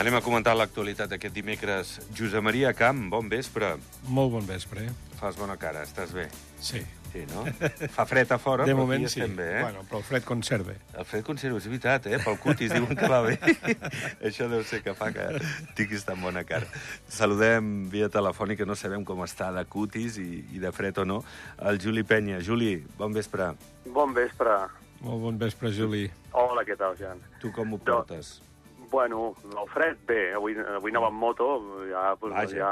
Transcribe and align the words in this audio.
Anem 0.00 0.14
a 0.16 0.22
comentar 0.24 0.54
l'actualitat 0.56 1.10
aquest 1.12 1.34
dimecres. 1.36 1.90
Josep 2.16 2.40
Maria 2.40 2.70
Camp, 2.72 3.02
bon 3.12 3.26
vespre. 3.28 3.74
Molt 4.08 4.30
bon 4.32 4.46
vespre. 4.48 4.86
Fas 5.18 5.36
bona 5.36 5.58
cara, 5.60 5.82
estàs 5.84 6.14
bé? 6.16 6.24
Sí. 6.56 6.80
Sí, 7.10 7.24
no? 7.28 7.42
Fa 7.96 8.06
fred 8.08 8.30
a 8.32 8.38
fora, 8.40 8.64
De 8.64 8.70
però 8.72 8.84
moment 8.84 9.02
aquí 9.02 9.12
sí. 9.12 9.20
estem 9.20 9.34
bé, 9.36 9.48
eh? 9.58 9.62
Bueno, 9.66 9.82
però 9.90 9.98
el 9.98 10.04
fred 10.06 10.24
conserve. 10.24 10.76
El 10.94 11.04
fred 11.04 11.24
conserva, 11.26 11.58
és 11.60 11.66
veritat, 11.68 12.06
eh? 12.06 12.20
Pel 12.24 12.38
cutis 12.40 12.72
diuen 12.72 12.96
que 12.96 13.08
va 13.10 13.18
bé. 13.26 13.34
Això 14.30 14.46
deu 14.48 14.62
ser 14.64 14.78
que 14.86 14.94
fa 14.96 15.10
que 15.12 15.26
tinguis 15.76 16.06
tan 16.08 16.22
bona 16.24 16.46
cara. 16.48 16.70
Saludem 17.10 17.88
via 17.92 18.08
telefònica, 18.08 18.64
no 18.64 18.78
sabem 18.78 19.04
com 19.04 19.20
està 19.26 19.50
de 19.52 19.66
cutis 19.68 20.16
i, 20.22 20.28
i 20.54 20.62
de 20.62 20.70
fred 20.72 21.02
o 21.02 21.08
no, 21.08 21.18
el 21.66 21.82
Juli 21.82 22.06
Penya. 22.08 22.38
Juli, 22.46 22.78
bon 22.96 23.12
vespre. 23.12 23.50
Bon 23.90 24.14
vespre. 24.16 24.54
Molt 25.02 25.26
bon 25.26 25.42
vespre, 25.42 25.74
Juli. 25.76 26.06
Hola, 26.30 26.64
què 26.64 26.78
tal, 26.78 26.96
Jan? 26.96 27.20
Tu 27.42 27.52
com 27.52 27.74
ho 27.74 27.82
No. 27.82 27.98
Bueno, 28.90 29.34
el 29.46 29.68
fred, 29.70 29.98
bé, 30.08 30.32
avui, 30.34 30.56
avui 30.58 30.90
anava 30.90 31.06
amb 31.12 31.20
moto, 31.22 31.46
ja, 31.86 32.16
pues, 32.18 32.32
Vaja. 32.34 32.56
ja, 32.56 32.70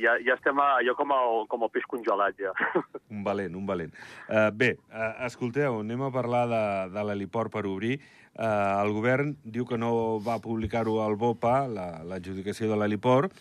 ja, 0.00 0.14
ja 0.24 0.36
estem 0.38 0.56
a, 0.62 0.70
allò 0.80 0.94
com 0.96 1.12
el, 1.12 1.42
com 1.52 1.66
el 1.66 1.70
peix 1.74 1.84
congelat, 1.90 2.38
ja. 2.40 2.54
Un 3.12 3.20
valent, 3.26 3.54
un 3.58 3.66
valent. 3.68 3.92
Uh, 4.30 4.48
bé, 4.56 4.70
uh, 4.88 5.10
escolteu, 5.26 5.80
anem 5.82 6.00
a 6.06 6.10
parlar 6.14 6.46
de, 6.48 6.62
de 6.94 7.04
l'heliport 7.10 7.52
per 7.52 7.66
obrir. 7.68 7.98
Uh, 8.30 8.80
el 8.86 8.92
govern 8.96 9.34
diu 9.44 9.66
que 9.68 9.76
no 9.76 9.92
va 10.24 10.38
publicar-ho 10.40 11.00
al 11.04 11.18
BOPA, 11.20 11.56
la- 11.68 12.02
l'adjudicació 12.08 12.70
de 12.70 12.78
l'heliport, 12.80 13.34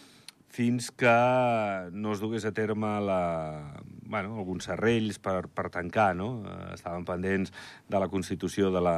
fins 0.50 0.89
que 0.92 1.16
no 1.94 2.11
es 2.11 2.20
dugués 2.20 2.44
a 2.44 2.52
terme 2.52 2.89
la, 3.06 3.22
bueno, 4.10 4.34
alguns 4.42 4.66
serrells 4.66 5.20
per, 5.22 5.48
per 5.54 5.70
tancar, 5.70 6.16
no? 6.18 6.30
Eh, 6.50 6.74
estaven 6.74 7.06
pendents 7.06 7.54
de 7.88 8.00
la 8.02 8.10
constitució 8.10 8.74
de 8.74 8.82
la, 8.82 8.98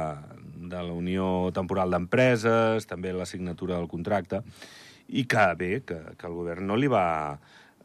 de 0.56 0.80
la 0.80 0.96
Unió 0.96 1.26
Temporal 1.54 1.92
d'Empreses, 1.92 2.88
també 2.88 3.12
la 3.12 3.28
signatura 3.28 3.76
del 3.76 3.90
contracte, 3.92 4.40
i 5.12 5.26
que 5.28 5.44
bé, 5.60 5.72
que, 5.84 6.00
que 6.16 6.30
el 6.30 6.38
govern 6.38 6.66
no 6.66 6.78
li 6.80 6.88
va 6.88 7.04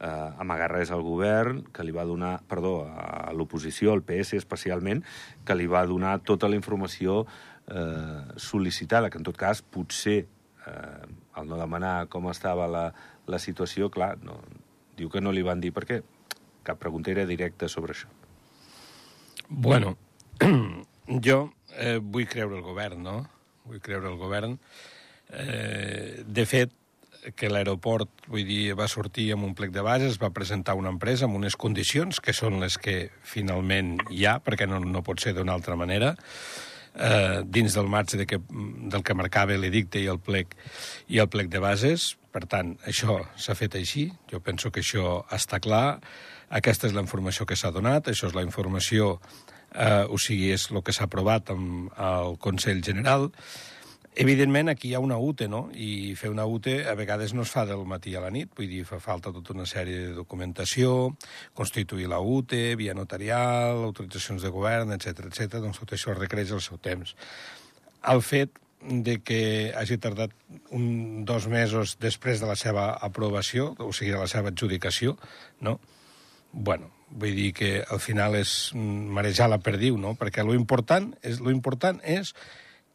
eh, 0.00 0.30
amagar 0.40 0.70
res 0.72 0.90
al 0.94 1.04
govern, 1.04 1.62
que 1.68 1.84
li 1.84 1.92
va 1.92 2.08
donar, 2.08 2.38
perdó, 2.48 2.80
a 2.88 3.28
l'oposició, 3.36 3.92
al 3.92 4.04
PS 4.08 4.40
especialment, 4.40 5.04
que 5.44 5.58
li 5.58 5.68
va 5.68 5.84
donar 5.86 6.18
tota 6.24 6.48
la 6.48 6.56
informació 6.56 7.26
eh, 7.68 8.24
sol·licitada, 8.40 9.12
que 9.12 9.20
en 9.20 9.28
tot 9.28 9.36
cas 9.36 9.60
potser 9.60 10.22
eh, 10.24 11.02
al 11.36 11.50
no 11.50 11.60
demanar 11.60 12.08
com 12.08 12.32
estava 12.32 12.72
la, 12.72 12.88
la 13.28 13.42
situació, 13.42 13.92
clar, 13.92 14.14
no, 14.24 14.40
diu 14.96 15.12
que 15.12 15.20
no 15.20 15.34
li 15.34 15.44
van 15.44 15.60
dir 15.60 15.76
perquè 15.76 16.00
cap 16.68 16.80
pregunta 16.80 17.12
era 17.14 17.26
directa 17.28 17.68
sobre 17.72 17.96
això. 17.96 18.10
Bueno, 19.48 19.96
jo 21.26 21.38
eh, 21.74 21.98
vull 22.02 22.28
creure 22.28 22.58
el 22.58 22.66
govern, 22.66 23.02
no? 23.02 23.22
Vull 23.68 23.80
creure 23.84 24.12
el 24.12 24.20
govern. 24.20 24.58
Eh, 25.28 26.24
de 26.24 26.44
fet, 26.48 26.74
que 27.36 27.50
l'aeroport, 27.50 28.10
vull 28.30 28.46
dir, 28.46 28.74
va 28.78 28.88
sortir 28.88 29.30
amb 29.34 29.46
un 29.48 29.54
plec 29.58 29.72
de 29.74 29.82
bases, 29.84 30.20
va 30.22 30.30
presentar 30.34 30.76
una 30.78 30.92
empresa 30.94 31.26
amb 31.26 31.36
unes 31.38 31.56
condicions 31.58 32.20
que 32.24 32.34
són 32.36 32.60
les 32.62 32.78
que 32.78 33.10
finalment 33.26 33.96
hi 34.14 34.24
ha, 34.28 34.38
perquè 34.44 34.68
no, 34.70 34.80
no 34.80 35.02
pot 35.04 35.20
ser 35.24 35.34
d'una 35.36 35.56
altra 35.56 35.76
manera, 35.76 36.14
eh, 36.94 37.42
dins 37.44 37.74
del 37.74 37.90
marge 37.90 38.20
de 38.20 38.26
que, 38.26 38.40
del 38.48 39.04
que 39.04 39.18
marcava 39.18 39.58
l'edicte 39.58 40.00
i 40.00 40.08
el 40.10 40.20
plec 40.22 40.56
i 41.08 41.20
el 41.22 41.30
plec 41.32 41.50
de 41.52 41.62
bases. 41.62 42.14
Per 42.32 42.44
tant, 42.46 42.76
això 42.86 43.22
s'ha 43.40 43.56
fet 43.58 43.78
així. 43.78 44.08
Jo 44.30 44.40
penso 44.44 44.70
que 44.70 44.84
això 44.84 45.22
està 45.34 45.60
clar. 45.64 45.98
Aquesta 46.48 46.88
és 46.88 46.94
la 46.96 47.04
informació 47.04 47.44
que 47.46 47.56
s'ha 47.56 47.72
donat, 47.74 48.08
això 48.08 48.30
és 48.30 48.36
la 48.36 48.44
informació, 48.46 49.18
eh, 49.74 50.04
o 50.08 50.16
sigui, 50.16 50.52
és 50.54 50.70
el 50.72 50.82
que 50.82 50.94
s'ha 50.96 51.04
aprovat 51.04 51.50
amb 51.52 51.90
el 51.92 52.38
Consell 52.40 52.80
General. 52.84 53.28
Evidentment, 54.18 54.70
aquí 54.72 54.88
hi 54.88 54.94
ha 54.96 55.00
una 55.04 55.18
UTE, 55.22 55.46
no? 55.46 55.68
I 55.70 56.14
fer 56.18 56.30
una 56.32 56.46
UTE 56.48 56.88
a 56.90 56.94
vegades 56.98 57.34
no 57.36 57.44
es 57.44 57.52
fa 57.54 57.62
del 57.68 57.84
matí 57.86 58.16
a 58.18 58.22
la 58.24 58.32
nit, 58.34 58.50
vull 58.56 58.66
dir, 58.66 58.80
fa 58.88 58.98
falta 58.98 59.30
tota 59.34 59.52
una 59.54 59.66
sèrie 59.68 60.08
de 60.08 60.14
documentació, 60.16 61.12
constituir 61.54 62.08
la 62.10 62.18
UTE, 62.18 62.74
via 62.80 62.96
notarial, 62.98 63.84
autoritzacions 63.84 64.42
de 64.42 64.50
govern, 64.50 64.90
etc 64.96 65.28
etc. 65.28 65.60
doncs 65.62 65.78
tot 65.84 65.94
això 65.94 66.16
requereix 66.16 66.50
el 66.56 66.64
seu 66.64 66.80
temps. 66.82 67.14
El 68.10 68.24
fet 68.24 68.58
de 68.80 69.18
que 69.22 69.70
hagi 69.76 70.00
tardat 70.02 70.34
un, 70.74 71.24
dos 71.28 71.46
mesos 71.46 71.96
després 72.00 72.40
de 72.40 72.50
la 72.50 72.56
seva 72.56 72.88
aprovació, 72.98 73.74
o 73.78 73.92
sigui, 73.92 74.16
de 74.16 74.24
la 74.24 74.30
seva 74.30 74.50
adjudicació, 74.50 75.14
no? 75.60 75.78
Bueno, 76.52 76.90
vull 77.10 77.34
dir 77.36 77.52
que 77.56 77.70
al 77.88 78.00
final 78.00 78.36
és 78.38 78.72
marejar 78.74 79.48
la 79.50 79.60
perdiu, 79.64 79.98
no? 80.00 80.14
Perquè 80.18 80.44
lo 80.44 80.56
important 80.56 81.12
és, 81.22 81.40
lo 81.40 81.52
important 81.54 82.00
és 82.04 82.34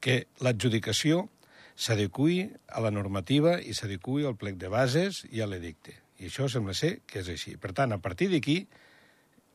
que 0.04 0.26
l'adjudicació 0.44 1.28
s'adequi 1.76 2.52
a 2.68 2.84
la 2.84 2.92
normativa 2.94 3.58
i 3.62 3.74
s'adequi 3.74 4.26
al 4.28 4.38
plec 4.38 4.60
de 4.62 4.70
bases 4.70 5.24
i 5.32 5.42
a 5.42 5.48
l'edicte. 5.50 5.96
I 6.20 6.30
això 6.30 6.48
sembla 6.50 6.76
ser 6.78 7.00
que 7.10 7.24
és 7.24 7.30
així. 7.34 7.56
Per 7.58 7.74
tant, 7.74 7.94
a 7.96 8.02
partir 8.02 8.30
d'aquí 8.32 8.64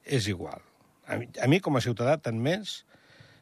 és 0.05 0.27
igual. 0.29 0.63
A 1.07 1.17
mi, 1.21 1.29
a 1.41 1.47
mi 1.49 1.61
com 1.65 1.79
a 1.79 1.85
ciutadà, 1.85 2.19
tant 2.21 2.41
més, 2.43 2.83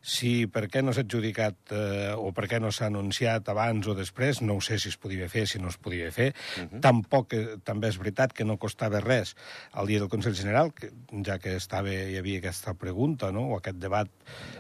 si 0.06 0.46
per 0.46 0.66
què 0.70 0.84
no 0.84 0.94
s'ha 0.94 1.02
adjudicat 1.02 1.74
eh, 1.74 2.12
o 2.14 2.30
per 2.34 2.46
què 2.46 2.60
no 2.62 2.70
s'ha 2.70 2.86
anunciat 2.86 3.48
abans 3.50 3.88
o 3.90 3.94
després, 3.98 4.38
no 4.46 4.54
ho 4.56 4.62
sé 4.62 4.78
si 4.78 4.92
es 4.92 4.98
podia 5.02 5.26
fer, 5.32 5.46
si 5.50 5.58
no 5.58 5.72
es 5.72 5.78
podia 5.82 6.12
fer. 6.14 6.28
Uh 6.30 6.62
-huh. 6.62 6.80
Tampoc, 6.80 7.34
eh, 7.34 7.56
també 7.64 7.88
és 7.88 7.98
veritat 7.98 8.32
que 8.32 8.44
no 8.44 8.56
costava 8.56 9.00
res 9.00 9.34
al 9.72 9.86
dia 9.86 9.98
del 9.98 10.08
Consell 10.08 10.36
General, 10.36 10.72
que, 10.72 10.92
ja 11.26 11.38
que 11.38 11.56
estava, 11.56 11.90
hi 11.90 12.16
havia 12.16 12.38
aquesta 12.38 12.74
pregunta, 12.74 13.32
no?, 13.32 13.50
o 13.50 13.56
aquest 13.58 13.78
debat 13.78 14.08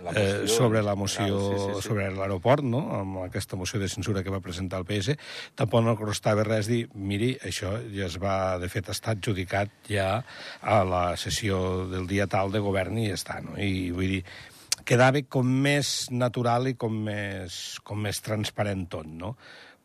La 0.02 0.10
eh, 0.10 0.40
moció 0.40 0.48
sobre 0.48 0.82
la 0.82 0.94
general, 0.94 0.96
moció, 0.96 1.38
sí, 1.38 1.58
sí, 1.58 1.74
sí. 1.74 1.88
sobre 1.88 2.10
l'aeroport, 2.10 2.64
no?, 2.64 3.00
amb 3.00 3.18
aquesta 3.18 3.56
moció 3.56 3.78
de 3.78 3.88
censura 3.88 4.22
que 4.22 4.30
va 4.30 4.40
presentar 4.40 4.80
el 4.80 4.84
PS, 4.84 5.16
tampoc 5.54 5.84
no 5.84 5.96
costava 5.96 6.42
res 6.42 6.66
dir, 6.66 6.88
miri, 6.94 7.38
això 7.42 7.78
ja 7.94 8.06
es 8.06 8.18
va, 8.18 8.58
de 8.58 8.68
fet, 8.68 8.88
està 8.88 9.12
adjudicat 9.12 9.70
ja 9.88 10.24
a 10.60 10.84
la 10.84 11.16
sessió 11.16 11.86
del 11.86 12.06
dia 12.06 12.26
tal 12.26 12.50
de 12.50 12.58
govern 12.58 12.98
i 12.98 13.08
ja 13.08 13.14
està, 13.14 13.40
no? 13.40 13.56
I 13.56 13.90
vull 13.94 14.18
dir, 14.18 14.24
quedava 14.86 15.20
com 15.28 15.48
més 15.64 16.08
natural 16.14 16.70
i 16.70 16.76
com 16.78 16.94
més, 17.08 17.78
com 17.84 17.98
més 18.06 18.22
transparent 18.22 18.86
tot, 18.92 19.06
no? 19.06 19.34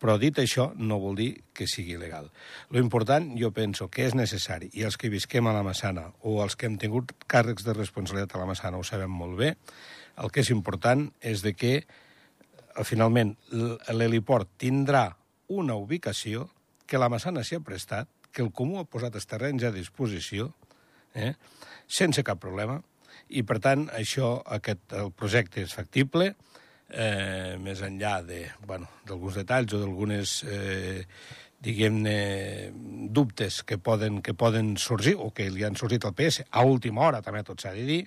Però 0.01 0.15
dit 0.17 0.37
això, 0.41 0.71
no 0.81 0.97
vol 1.01 1.17
dir 1.17 1.29
que 1.53 1.67
sigui 1.69 1.93
legal. 2.01 2.31
Lo 2.73 2.81
important, 2.81 3.27
jo 3.37 3.51
penso 3.53 3.85
que 3.93 4.07
és 4.07 4.15
necessari, 4.17 4.71
i 4.73 4.85
els 4.87 4.97
que 4.97 5.11
visquem 5.13 5.45
a 5.45 5.53
la 5.53 5.61
Massana 5.65 6.07
o 6.25 6.39
els 6.41 6.57
que 6.57 6.65
hem 6.69 6.79
tingut 6.81 7.13
càrrecs 7.29 7.65
de 7.67 7.75
responsabilitat 7.77 8.33
a 8.33 8.41
la 8.41 8.49
Massana 8.49 8.81
ho 8.81 8.85
sabem 8.87 9.13
molt 9.13 9.37
bé, 9.37 9.51
el 10.21 10.33
que 10.33 10.41
és 10.41 10.49
important 10.53 11.05
és 11.21 11.45
de 11.45 11.53
que 11.53 11.73
eh, 11.81 11.85
finalment 12.85 13.35
l'heliport 13.93 14.49
tindrà 14.61 15.05
una 15.53 15.77
ubicació 15.77 16.47
que 16.89 16.99
la 17.01 17.09
Massana 17.09 17.45
s'hi 17.45 17.59
ha 17.59 17.65
prestat, 17.65 18.09
que 18.31 18.41
el 18.41 18.49
Comú 18.55 18.79
ha 18.79 18.87
posat 18.89 19.15
els 19.19 19.27
terrenys 19.29 19.67
a 19.67 19.73
disposició, 19.75 20.49
eh? 21.13 21.33
sense 21.87 22.23
cap 22.25 22.39
problema, 22.41 22.79
i 23.31 23.43
per 23.47 23.59
tant 23.63 23.87
això, 23.95 24.33
aquest, 24.57 24.91
el 24.97 25.11
projecte 25.15 25.63
és 25.63 25.73
factible, 25.75 26.33
eh, 26.91 27.57
més 27.61 27.81
enllà 27.85 28.19
de, 28.27 28.43
bueno, 28.67 28.89
d'alguns 29.07 29.39
detalls 29.41 29.75
o 29.75 29.81
d'algunes, 29.81 30.35
eh, 30.43 31.05
diguem-ne, 31.61 32.15
dubtes 33.13 33.61
que 33.67 33.77
poden, 33.77 34.21
que 34.25 34.33
poden 34.33 34.75
sorgir, 34.81 35.15
o 35.17 35.29
que 35.35 35.49
li 35.53 35.63
han 35.63 35.77
sorgit 35.79 36.05
al 36.05 36.15
PS, 36.17 36.47
a 36.49 36.65
última 36.65 37.05
hora, 37.07 37.21
també 37.21 37.43
tot 37.47 37.61
s'ha 37.61 37.73
de 37.77 37.85
dir, 37.87 38.01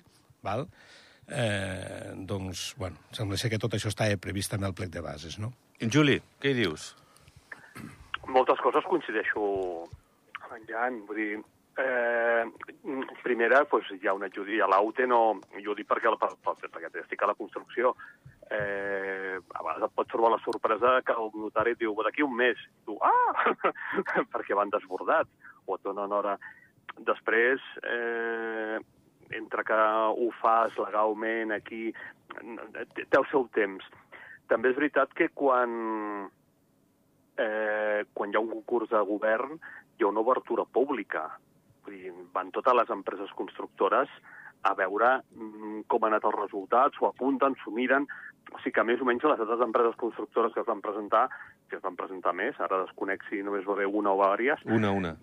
val? 0.45 0.67
Eh, 1.25 2.13
doncs, 2.29 2.75
bueno, 2.77 3.01
sembla 3.15 3.39
ser 3.41 3.49
que 3.49 3.61
tot 3.61 3.73
això 3.73 3.89
està 3.89 4.11
previst 4.21 4.53
també 4.53 4.69
al 4.69 4.77
plec 4.77 4.91
de 4.93 5.01
bases, 5.01 5.39
no? 5.41 5.53
Juli, 5.81 6.19
què 6.41 6.53
hi 6.53 6.59
dius? 6.61 6.93
Moltes 8.27 8.61
coses 8.61 8.85
coincideixo 8.89 9.41
amb 10.43 10.53
en 10.57 10.67
Jan, 10.69 11.01
vull 11.07 11.21
dir, 11.21 11.41
eh, 11.77 12.45
primera, 13.23 13.63
doncs, 13.69 13.91
hi 13.99 14.07
ha 14.07 14.15
una 14.15 14.29
adjudicació, 14.31 14.65
a 14.65 14.71
l'AUTE 14.71 15.07
no, 15.11 15.21
jo 15.59 15.73
ho 15.73 15.77
dic 15.77 15.87
perquè, 15.89 16.11
per, 16.21 16.31
per, 16.43 16.55
perquè 16.71 16.91
estic 17.01 17.23
a 17.23 17.31
la 17.31 17.37
construcció, 17.37 17.95
eh, 18.49 19.35
a 19.35 19.63
vegades 19.63 19.87
et 19.89 19.95
pot 19.97 20.09
trobar 20.11 20.31
la 20.35 20.43
sorpresa 20.43 20.99
que 21.05 21.15
el 21.19 21.31
notari 21.35 21.75
et 21.75 21.81
diu, 21.81 21.95
d'aquí 22.05 22.23
un 22.23 22.35
mes, 22.37 22.59
I 22.59 22.85
tu, 22.87 22.97
ah, 23.01 23.53
perquè 24.33 24.57
van 24.57 24.73
desbordats, 24.73 25.31
o 25.65 25.75
et 25.75 25.83
donen 25.83 26.13
hora. 26.13 26.37
Després, 26.95 27.63
eh, 27.83 28.79
entre 29.35 29.63
que 29.67 29.77
ho 30.15 30.29
fas 30.39 30.75
legalment 30.79 31.51
aquí, 31.51 31.89
té 32.95 33.17
el 33.17 33.27
seu 33.31 33.47
temps. 33.55 33.83
També 34.47 34.69
és 34.69 34.77
veritat 34.77 35.13
que 35.17 35.31
quan, 35.33 36.29
eh, 37.41 38.05
quan 38.13 38.29
hi 38.29 38.37
ha 38.37 38.43
un 38.43 38.53
concurs 38.53 38.91
de 38.93 39.01
govern 39.09 39.57
hi 39.97 40.03
ha 40.03 40.11
una 40.11 40.21
obertura 40.21 40.65
pública. 40.65 41.25
Vull 41.85 41.97
dir, 42.01 42.13
van 42.33 42.51
totes 42.51 42.73
les 42.73 42.89
empreses 42.89 43.29
constructores 43.37 44.09
a 44.65 44.73
veure 44.73 45.19
mm, 45.35 45.83
com 45.87 46.03
han 46.03 46.13
anat 46.15 46.23
els 46.25 46.39
resultats, 46.39 46.97
s'ho 46.97 47.11
apunten, 47.11 47.55
s'ho 47.63 47.71
miren... 47.71 48.07
O 48.53 48.59
sigui 48.61 48.75
que 48.77 48.83
més 48.85 49.01
o 49.01 49.05
menys 49.05 49.23
les 49.25 49.39
altres 49.41 49.61
empreses 49.65 49.95
constructores 49.97 50.53
que 50.53 50.61
es 50.61 50.67
van 50.67 50.79
presentar, 50.81 51.23
que 51.67 51.75
es 51.79 51.81
van 51.81 51.95
presentar 51.97 52.31
més, 52.37 52.53
ara 52.61 52.83
desconec 52.83 53.23
si 53.27 53.39
només 53.43 53.65
va 53.67 53.73
haver 53.73 53.87
una 53.89 54.11
o 54.13 54.19
diverses, 54.21 54.61
Una, 54.69 54.91
una. 54.93 55.15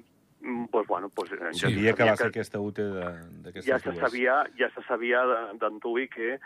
mm, 0.42 0.64
doncs, 0.72 0.88
bueno, 0.88 1.08
doncs, 1.14 1.30
eh, 1.32 1.52
Sí, 1.54 1.70
ja 1.86 1.94
que 1.94 2.04
va 2.10 2.16
ser 2.16 2.26
aquesta 2.32 2.58
de- 2.90 3.14
d'aquestes 3.46 3.64
ja 3.70 3.78
se 3.78 3.94
sabia, 4.00 4.40
ja 4.58 4.68
se 4.74 4.82
sabia 4.88 5.22
d'antuvi 5.54 6.08
que 6.08 6.34
eh, 6.34 6.40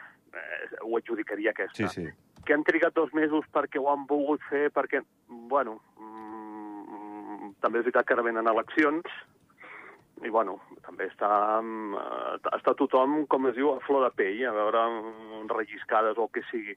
ho 0.85 0.97
adjudicaria 0.99 1.51
aquesta. 1.57 1.89
Sí, 1.89 2.05
sí. 2.05 2.09
que 2.45 2.55
han 2.55 2.63
trigat 2.63 2.95
dos 2.95 3.13
mesos 3.15 3.45
perquè 3.51 3.81
ho 3.81 3.89
han 3.91 4.05
volgut 4.07 4.41
fer, 4.51 4.69
perquè, 4.71 5.01
bueno, 5.29 5.81
mm, 5.99 7.55
també 7.61 7.81
és 7.81 7.85
veritat 7.89 8.07
que 8.07 8.15
ara 8.15 8.23
venen 8.23 8.47
eleccions, 8.47 9.03
i 10.25 10.31
bueno, 10.33 10.61
també 10.87 11.11
està, 11.11 11.61
mm, 11.61 11.95
eh, 12.01 12.55
està 12.57 12.75
tothom, 12.79 13.27
com 13.27 13.51
es 13.51 13.57
diu, 13.57 13.75
a 13.75 13.83
flor 13.85 14.07
de 14.07 14.13
pell, 14.17 14.47
a 14.47 14.55
veure 14.57 14.87
mm, 14.89 15.49
relliscades 15.53 16.17
o 16.17 16.29
el 16.29 16.33
que 16.33 16.47
sigui 16.51 16.77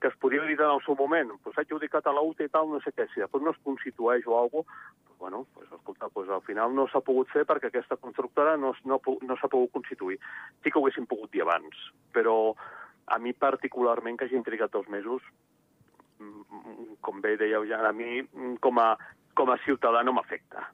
que 0.00 0.08
es 0.08 0.16
podia 0.16 0.42
dir 0.42 0.60
en 0.60 0.70
el 0.70 0.82
seu 0.84 0.94
moment, 0.94 1.30
pues, 1.42 1.54
s'ha 1.56 1.64
adjudicat 1.64 2.06
a 2.06 2.12
la 2.12 2.20
i 2.20 2.48
tal, 2.52 2.68
no 2.68 2.80
sé 2.84 2.92
què, 2.92 3.06
si 3.12 3.20
després 3.20 3.42
no 3.42 3.50
es 3.50 3.62
constitueix 3.64 4.26
o 4.26 4.38
alguna 4.38 4.64
cosa, 4.64 4.92
pues, 5.06 5.18
bueno, 5.18 5.46
pues, 5.54 5.72
escolta, 5.72 6.08
pues, 6.08 6.28
al 6.28 6.42
final 6.42 6.74
no 6.74 6.86
s'ha 6.88 7.00
pogut 7.00 7.28
fer 7.32 7.46
perquè 7.46 7.68
aquesta 7.68 7.96
constructora 7.96 8.56
no, 8.56 8.74
no, 8.84 9.00
no 9.22 9.36
s'ha 9.36 9.48
pogut 9.48 9.72
constituir. 9.72 10.18
Sí 10.62 10.70
que 10.70 10.78
ho 10.78 10.82
haguéssim 10.82 11.06
pogut 11.06 11.32
dir 11.32 11.42
abans, 11.42 11.74
però 12.12 12.54
a 13.06 13.18
mi 13.18 13.32
particularment 13.32 14.18
que 14.18 14.26
hagin 14.26 14.44
trigat 14.44 14.72
dos 14.72 14.88
mesos, 14.88 15.22
mm, 16.18 17.00
com 17.00 17.20
bé 17.20 17.36
dèieu 17.40 17.64
ja, 17.64 17.80
a 17.88 17.92
mi 17.92 18.20
com 18.60 18.78
a, 18.78 18.96
com 19.34 19.50
a 19.50 19.58
ciutadà 19.64 20.04
no 20.04 20.12
m'afecta. 20.12 20.68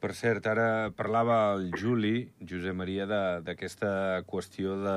Per 0.00 0.14
cert, 0.16 0.46
ara 0.48 0.88
parlava 0.96 1.52
el 1.52 1.68
Juli, 1.76 2.24
Josep 2.40 2.76
Maria, 2.76 3.04
d'aquesta 3.44 3.90
qüestió 4.24 4.78
de, 4.80 4.96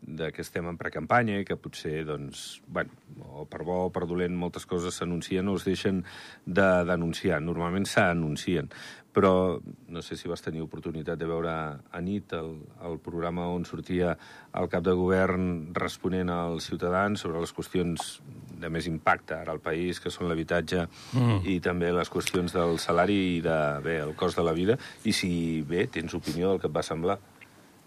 de 0.00 0.30
que 0.32 0.40
estem 0.40 0.64
en 0.70 0.78
precampanya 0.80 1.36
i 1.40 1.44
que 1.44 1.58
potser, 1.60 2.06
doncs, 2.08 2.62
bueno, 2.66 2.96
o 3.28 3.44
per 3.50 3.60
bo 3.68 3.82
o 3.86 3.90
per 3.92 4.06
dolent, 4.08 4.32
moltes 4.32 4.64
coses 4.70 4.96
s'anuncien 4.96 5.48
o 5.48 5.58
es 5.60 5.66
deixen 5.68 6.00
de 6.46 6.68
denunciar. 6.88 7.42
Normalment 7.44 7.84
s'anuncien, 7.84 8.72
però 9.14 9.60
no 9.92 10.02
sé 10.02 10.16
si 10.16 10.32
vas 10.32 10.42
tenir 10.42 10.64
oportunitat 10.64 11.20
de 11.20 11.28
veure 11.28 11.54
a 11.54 12.00
nit 12.00 12.32
el, 12.32 12.54
el 12.88 12.96
programa 13.04 13.50
on 13.52 13.68
sortia 13.68 14.16
el 14.56 14.72
cap 14.72 14.88
de 14.88 14.96
govern 14.98 15.74
responent 15.76 16.32
als 16.32 16.72
ciutadans 16.72 17.20
sobre 17.22 17.44
les 17.44 17.52
qüestions 17.54 18.18
de 18.60 18.70
més 18.72 18.88
impacte 18.90 19.36
ara 19.36 19.54
al 19.54 19.60
país, 19.64 20.00
que 20.00 20.12
són 20.12 20.28
l'habitatge 20.30 20.86
mm. 20.86 21.44
i 21.50 21.58
també 21.64 21.92
les 21.94 22.10
qüestions 22.10 22.54
del 22.54 22.78
salari 22.82 23.18
i 23.36 23.40
de, 23.44 23.58
bé, 23.84 23.98
el 24.04 24.14
cost 24.18 24.40
de 24.40 24.44
la 24.46 24.54
vida, 24.56 24.78
i 25.04 25.14
si, 25.16 25.30
bé, 25.68 25.86
tens 25.92 26.14
opinió 26.16 26.52
del 26.52 26.62
que 26.62 26.70
et 26.70 26.76
va 26.76 26.84
semblar. 26.86 27.18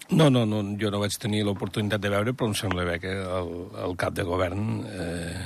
No, 0.09 0.29
no, 0.31 0.45
no, 0.47 0.61
jo 0.79 0.91
no 0.93 1.01
vaig 1.01 1.15
tenir 1.19 1.41
l'oportunitat 1.43 2.03
de 2.03 2.11
veure, 2.13 2.33
però 2.37 2.47
em 2.47 2.55
sembla 2.55 2.85
bé 2.87 2.99
que 3.03 3.11
el, 3.11 3.49
el 3.83 3.97
cap 3.99 4.15
de 4.15 4.23
govern, 4.27 4.67
eh, 4.87 5.41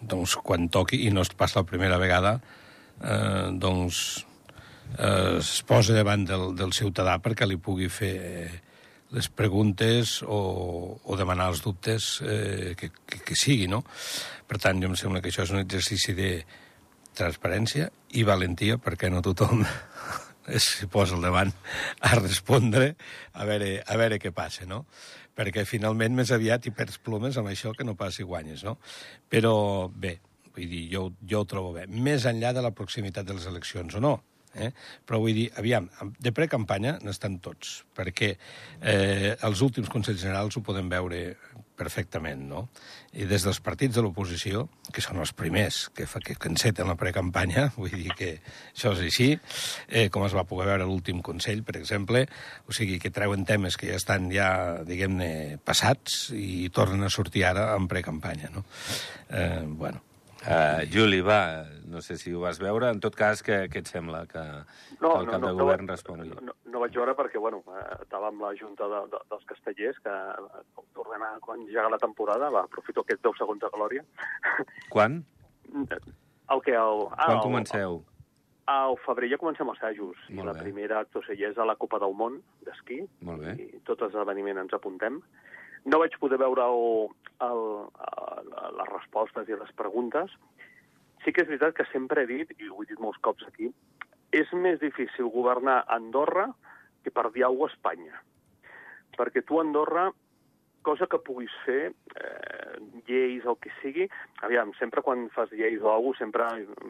doncs, 0.00 0.38
quan 0.46 0.70
toqui, 0.72 1.02
i 1.04 1.10
no 1.12 1.24
es 1.26 1.32
passa 1.36 1.60
la 1.60 1.68
primera 1.68 1.98
vegada, 2.00 2.38
eh, 3.02 3.50
doncs, 3.52 3.98
eh, 4.96 5.36
es 5.38 5.58
posa 5.68 5.96
davant 5.96 6.24
del, 6.28 6.54
del 6.56 6.72
ciutadà 6.72 7.18
perquè 7.20 7.48
li 7.48 7.58
pugui 7.60 7.90
fer 7.92 8.16
les 9.14 9.28
preguntes 9.28 10.20
o, 10.26 10.98
o 11.02 11.16
demanar 11.18 11.50
els 11.52 11.62
dubtes 11.62 12.16
eh, 12.26 12.74
que, 12.78 12.90
que, 13.06 13.20
que 13.22 13.36
sigui, 13.38 13.68
no? 13.70 13.84
Per 14.46 14.58
tant, 14.62 14.80
jo 14.82 14.90
em 14.90 14.96
sembla 14.98 15.22
que 15.22 15.30
això 15.30 15.46
és 15.46 15.52
un 15.54 15.62
exercici 15.62 16.14
de 16.16 16.30
transparència 17.16 17.90
i 18.18 18.24
valentia, 18.26 18.78
perquè 18.82 19.10
no 19.12 19.22
tothom 19.24 19.64
es 20.58 20.68
posa 20.92 21.16
al 21.16 21.24
davant 21.24 21.52
a 22.00 22.14
respondre 22.18 22.94
a 23.32 23.46
veure, 23.48 23.80
a 23.82 23.98
veure 23.98 24.20
què 24.22 24.34
passa, 24.34 24.66
no? 24.68 24.84
Perquè 25.36 25.66
finalment 25.68 26.14
més 26.16 26.32
aviat 26.32 26.66
hi 26.66 26.72
perds 26.72 26.98
plomes 27.04 27.36
amb 27.36 27.50
això 27.50 27.74
que 27.76 27.84
no 27.84 27.96
passi 27.98 28.24
guanyes, 28.24 28.64
no? 28.64 28.78
Però 29.28 29.54
bé, 29.92 30.16
vull 30.54 30.70
dir, 30.70 30.86
jo, 30.92 31.10
jo 31.28 31.42
ho 31.42 31.48
trobo 31.48 31.74
bé. 31.76 31.86
Més 31.86 32.24
enllà 32.28 32.54
de 32.56 32.64
la 32.64 32.72
proximitat 32.74 33.26
de 33.28 33.36
les 33.36 33.46
eleccions 33.50 33.98
o 33.98 34.02
no, 34.02 34.16
Eh? 34.56 34.70
Però 35.06 35.20
vull 35.22 35.36
dir, 35.36 35.46
aviam, 35.60 35.88
de 36.18 36.32
precampanya 36.32 36.96
n'estan 37.04 37.38
tots, 37.44 37.82
perquè 37.96 38.32
eh, 38.80 39.34
els 39.36 39.62
últims 39.64 39.90
Consells 39.92 40.22
Generals 40.22 40.56
ho 40.56 40.64
podem 40.64 40.88
veure 40.92 41.22
perfectament, 41.76 42.40
no? 42.48 42.62
I 43.16 43.26
des 43.28 43.44
dels 43.44 43.60
partits 43.64 43.94
de 43.96 44.02
l'oposició, 44.04 44.64
que 44.92 45.04
són 45.04 45.20
els 45.20 45.34
primers 45.36 45.82
que, 45.94 46.06
fa, 46.08 46.22
que, 46.24 46.34
que 46.40 46.50
enceten 46.50 46.88
la 46.88 46.96
precampanya, 46.98 47.68
vull 47.76 47.92
dir 47.92 48.16
que 48.16 48.32
això 48.72 48.94
és 48.96 49.04
així, 49.06 49.28
eh, 49.88 50.08
com 50.12 50.24
es 50.26 50.34
va 50.36 50.46
poder 50.48 50.70
veure 50.72 50.88
l'últim 50.88 51.20
Consell, 51.26 51.62
per 51.66 51.76
exemple, 51.78 52.24
o 52.66 52.76
sigui, 52.76 52.98
que 53.02 53.12
treuen 53.14 53.44
temes 53.48 53.76
que 53.76 53.92
ja 53.92 54.00
estan 54.00 54.30
ja, 54.32 54.50
diguem-ne, 54.88 55.60
passats 55.64 56.30
i 56.36 56.70
tornen 56.74 57.06
a 57.06 57.12
sortir 57.12 57.46
ara 57.52 57.70
en 57.76 57.88
precampanya, 57.92 58.50
no? 58.56 58.64
Eh, 59.28 59.64
bueno, 59.68 60.02
Uh, 60.46 60.86
Juli, 60.92 61.18
va, 61.26 61.66
no 61.90 62.00
sé 62.00 62.14
si 62.20 62.32
ho 62.32 62.40
vas 62.44 62.60
veure. 62.62 62.92
En 62.94 63.00
tot 63.02 63.16
cas, 63.18 63.42
què, 63.42 63.64
què 63.72 63.80
et 63.82 63.88
sembla 63.90 64.22
que, 64.30 64.42
no, 65.00 65.10
que 65.10 65.18
el 65.24 65.30
cap 65.30 65.40
no, 65.40 65.48
no, 65.48 65.48
de 65.48 65.54
govern 65.58 65.86
no, 65.88 65.94
respongui? 65.96 66.28
No, 66.30 66.44
no, 66.52 66.54
no 66.70 66.82
vaig 66.84 66.94
veure 66.94 67.16
perquè, 67.18 67.40
bueno, 67.42 67.64
eh, 67.74 67.86
estava 68.04 68.30
amb 68.30 68.44
la 68.46 68.52
Junta 68.58 68.86
de, 68.92 69.00
de, 69.10 69.22
dels 69.32 69.48
Castellers, 69.50 69.98
que 70.04 70.14
tornem 70.94 71.24
a 71.26 71.32
quan 71.42 71.64
llega 71.66 71.90
la 71.90 71.98
temporada, 72.02 72.52
va, 72.54 72.62
aprofito 72.70 73.02
aquests 73.02 73.24
10 73.26 73.40
segons 73.42 73.64
de 73.64 73.72
glòria. 73.74 74.04
Quan? 74.94 75.24
El 75.74 76.62
que... 76.62 76.76
El, 76.78 77.08
ah, 77.10 77.24
quan 77.24 77.40
el, 77.40 77.42
comenceu? 77.42 77.98
Al 78.70 78.96
febrer 79.02 79.32
ja 79.34 79.38
comencem 79.42 79.68
assajos. 79.74 80.18
Molt 80.30 80.44
I 80.44 80.46
la 80.46 80.54
bé. 80.54 80.62
primera 80.62 81.02
actuació 81.02 81.34
ja 81.38 81.50
és 81.50 81.58
a 81.58 81.66
la 81.66 81.74
Copa 81.78 81.98
del 82.02 82.14
Món 82.18 82.38
d'esquí. 82.66 83.02
Molt 83.26 83.42
bé. 83.42 83.58
I 83.62 83.82
tots 83.86 84.06
els 84.06 84.14
esdeveniments 84.14 84.62
ens 84.62 84.78
apuntem. 84.78 85.18
No 85.86 86.00
vaig 86.02 86.16
poder 86.18 86.38
veure 86.42 86.66
el, 86.66 87.08
el, 87.46 87.64
el, 88.10 88.52
les 88.78 88.92
respostes 88.92 89.48
i 89.48 89.58
les 89.58 89.72
preguntes. 89.78 90.32
Sí 91.24 91.32
que 91.32 91.44
és 91.44 91.50
veritat 91.50 91.76
que 91.78 91.86
sempre 91.92 92.24
he 92.24 92.30
dit, 92.30 92.52
i 92.58 92.68
ho 92.68 92.82
he 92.82 92.88
dit 92.90 93.02
molts 93.02 93.20
cops 93.22 93.46
aquí, 93.46 93.70
és 94.34 94.50
més 94.52 94.80
difícil 94.82 95.30
governar 95.32 95.84
Andorra 95.94 96.48
que 97.04 97.12
per 97.14 97.28
alguna 97.28 97.70
a 97.70 97.72
Espanya. 97.72 98.22
Perquè 99.16 99.42
tu, 99.46 99.60
Andorra, 99.62 100.10
cosa 100.86 101.06
que 101.10 101.18
puguis 101.18 101.54
fer, 101.64 101.92
eh, 102.14 102.76
lleis 103.08 103.46
el 103.46 103.56
que 103.62 103.72
sigui, 103.80 104.06
aviam, 104.46 104.72
sempre 104.78 105.02
quan 105.02 105.28
fas 105.34 105.50
lleis 105.50 105.82
o 105.82 105.90
alguna 105.90 106.18
sempre 106.18 106.46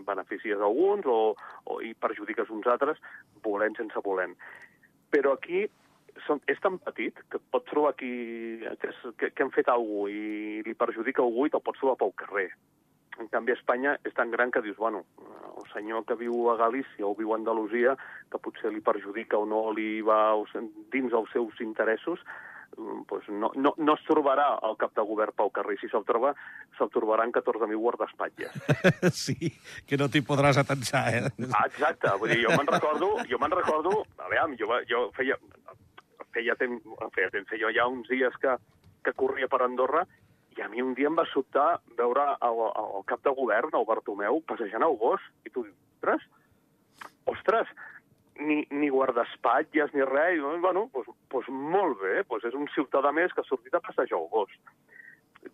beneficies 0.08 0.60
alguns 0.60 1.06
o, 1.06 1.34
o 1.64 1.80
i 1.80 1.94
perjudiques 1.94 2.52
uns 2.52 2.68
altres, 2.72 3.00
volent 3.44 3.76
sense 3.76 4.02
volent. 4.04 4.36
Però 5.12 5.36
aquí 5.36 5.64
són, 6.26 6.40
és 6.50 6.58
tan 6.62 6.78
petit 6.82 7.18
que 7.30 7.40
et 7.40 7.46
pots 7.54 7.68
trobar 7.70 7.94
aquí 7.94 8.10
que, 8.62 8.90
és, 8.90 9.04
que, 9.20 9.30
que 9.30 9.44
han 9.44 9.52
fet 9.54 9.70
algú 9.72 10.06
i 10.12 10.62
li 10.66 10.74
perjudica 10.78 11.24
algú 11.24 11.46
i 11.46 11.52
te'l 11.52 11.64
pots 11.64 11.82
trobar 11.82 11.98
pel 12.02 12.16
carrer. 12.22 12.48
En 13.16 13.30
canvi, 13.32 13.54
a 13.54 13.56
Espanya 13.56 13.94
és 14.04 14.12
tan 14.16 14.30
gran 14.30 14.50
que 14.52 14.60
dius, 14.60 14.76
bueno, 14.76 15.04
el 15.56 15.68
senyor 15.72 16.04
que 16.04 16.18
viu 16.20 16.50
a 16.52 16.56
Galícia 16.60 17.06
o 17.06 17.14
viu 17.16 17.32
a 17.32 17.38
Andalusia, 17.38 17.96
que 18.32 18.40
potser 18.42 18.72
li 18.74 18.82
perjudica 18.84 19.40
o 19.40 19.46
no 19.48 19.70
li 19.72 20.02
va 20.04 20.36
dins 20.92 21.16
els 21.16 21.32
seus 21.32 21.62
interessos, 21.64 22.20
pues 23.08 23.28
no, 23.28 23.50
no, 23.56 23.72
no 23.76 23.94
es 23.94 24.02
trobarà 24.04 24.46
el 24.68 24.76
cap 24.80 24.92
de 24.96 25.04
govern 25.08 25.32
pel 25.38 25.52
carrer. 25.54 25.78
Si 25.80 25.88
se'l 25.88 26.04
troba, 26.04 26.34
se'l 26.76 26.90
trobaran 26.92 27.32
14.000 27.32 27.80
guardaespatlles. 27.80 28.52
Sí, 29.26 29.48
que 29.88 29.96
no 29.96 30.10
t'hi 30.12 30.20
podràs 30.26 30.58
atensar, 30.60 31.06
eh? 31.14 31.30
Ah, 31.48 31.64
exacte. 31.70 32.12
Vull 32.20 32.34
dir, 32.34 32.42
jo 32.44 32.52
me'n 32.52 32.68
recordo, 32.68 33.10
jo 33.30 33.40
me'n 33.40 33.54
recordo, 33.54 34.02
a 34.20 34.28
veure, 34.32 34.58
jo, 34.60 34.68
jo 34.90 35.02
feia, 35.16 35.38
feia 36.36 36.56
temps, 36.60 36.84
feia 37.16 37.32
temps, 37.32 37.48
feia 37.50 37.72
ja 37.74 37.88
uns 37.88 38.08
dies 38.12 38.36
que, 38.42 38.54
que 39.04 39.16
corria 39.16 39.48
per 39.48 39.62
Andorra, 39.64 40.04
i 40.56 40.62
a 40.64 40.70
mi 40.72 40.80
un 40.80 40.94
dia 40.96 41.10
em 41.10 41.18
va 41.18 41.26
sobtar 41.32 41.80
veure 41.98 42.30
el, 42.46 42.62
el 42.80 43.04
cap 43.10 43.24
de 43.24 43.34
govern, 43.36 43.74
el 43.76 43.88
Bartomeu, 43.88 44.40
passejant 44.48 44.84
el 44.86 44.96
gos, 45.00 45.24
i 45.44 45.52
tu 45.52 45.66
dius, 45.66 45.76
ostres, 45.98 46.24
ostres, 47.32 47.76
ni, 48.40 48.62
ni 48.70 48.88
guardaespatlles 48.92 49.92
ni 49.94 50.04
res, 50.08 50.38
i, 50.38 50.42
bueno, 50.64 50.86
doncs, 50.94 51.12
doncs 51.32 51.48
molt 51.52 52.00
bé, 52.02 52.20
doncs 52.28 52.48
és 52.48 52.56
un 52.56 52.68
ciutadà 52.74 53.12
més 53.16 53.32
que 53.32 53.44
ha 53.44 53.48
sortit 53.48 53.76
a 53.76 53.82
passejar 53.84 54.18
el 54.20 54.28
gos. 54.32 54.52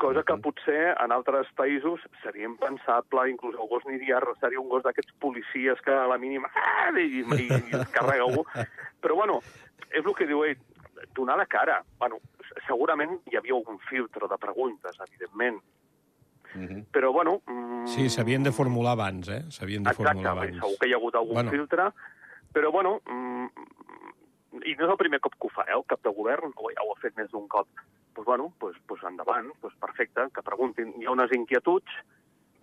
Cosa 0.01 0.23
que 0.25 0.39
potser 0.41 0.95
en 0.95 1.13
altres 1.13 1.51
països 1.59 2.01
seria 2.23 2.49
impensable, 2.49 3.27
inclús 3.29 3.59
el 3.59 3.69
gos 3.69 3.85
aniria, 3.87 4.23
seria 4.41 4.61
un 4.63 4.71
gos 4.71 4.87
d'aquests 4.87 5.19
policies 5.21 5.83
que 5.85 5.93
a 5.93 6.07
la 6.09 6.17
mínima 6.19 6.49
ah, 6.57 6.89
i, 6.97 7.21
i, 7.21 7.49
i 7.51 7.77
es 7.77 7.91
carrega 7.93 8.25
algú. 8.25 8.47
Però 9.05 9.19
bueno, 9.19 9.41
és 9.91 10.01
el 10.01 10.15
que 10.17 10.29
diu 10.31 10.47
ell, 10.47 10.57
donar 11.15 11.37
la 11.39 11.47
cara. 11.47 11.83
Bueno, 11.99 12.19
segurament 12.67 13.19
hi 13.31 13.39
havia 13.39 13.55
algun 13.57 13.79
filtre 13.89 14.29
de 14.29 14.39
preguntes, 14.39 14.99
evidentment. 15.09 15.63
Mm 16.55 16.67
-hmm. 16.69 16.85
Però, 16.93 17.13
bueno... 17.13 17.41
Mm... 17.47 17.87
Sí, 17.87 18.09
s'havien 18.11 18.43
de 18.43 18.53
formular 18.53 18.93
abans, 18.93 19.29
eh? 19.29 19.45
S'havien 19.51 19.83
de 19.83 19.91
Exacte, 19.91 20.13
formular 20.13 20.33
abans. 20.33 20.57
segur 20.61 20.79
que 20.79 20.89
hi 20.89 20.93
ha 20.93 20.97
hagut 20.97 21.15
algun 21.15 21.35
bueno. 21.35 21.51
filtre, 21.51 21.93
però, 22.53 22.71
bueno, 22.71 23.01
mm, 23.07 23.47
i 24.65 24.75
no 24.77 24.85
és 24.85 24.91
el 24.91 25.01
primer 25.01 25.21
cop 25.21 25.35
que 25.35 25.47
ho 25.47 25.51
fa, 25.51 25.65
eh, 25.67 25.75
el 25.75 25.85
cap 25.87 26.03
de 26.03 26.11
govern, 26.11 26.53
o 26.55 26.71
ja 26.71 26.85
ho 26.85 26.93
ha 26.93 27.01
fet 27.01 27.17
més 27.17 27.31
d'un 27.31 27.49
cop. 27.49 27.69
Doncs, 27.69 28.15
pues, 28.15 28.27
bueno, 28.27 28.53
pues, 28.59 28.77
pues 28.87 29.03
endavant, 29.03 29.53
pues 29.61 29.75
perfecte, 29.81 30.29
que 30.35 30.43
preguntin. 30.43 30.93
Hi 31.01 31.07
ha 31.07 31.11
unes 31.11 31.33
inquietuds, 31.33 31.91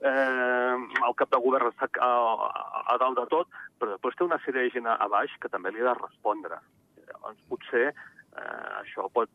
eh, 0.02 0.76
el 1.08 1.16
cap 1.16 1.32
de 1.32 1.40
govern 1.44 1.72
està 1.72 1.90
a, 2.00 2.12
a, 2.46 2.84
a 2.94 2.98
dalt 3.02 3.18
de 3.18 3.26
tot, 3.34 3.48
però 3.80 3.96
després 3.96 4.16
té 4.16 4.24
una 4.24 4.40
sèrie 4.46 4.68
de 4.68 4.76
gent 4.76 4.88
a, 4.88 4.96
a 4.96 5.08
baix 5.12 5.34
que 5.42 5.50
també 5.50 5.72
li 5.72 5.82
ha 5.82 5.90
de 5.90 5.98
respondre. 6.00 6.62
Llavors, 7.10 7.42
potser 7.50 7.90
eh, 8.38 8.80
això 8.82 9.10
pot, 9.14 9.30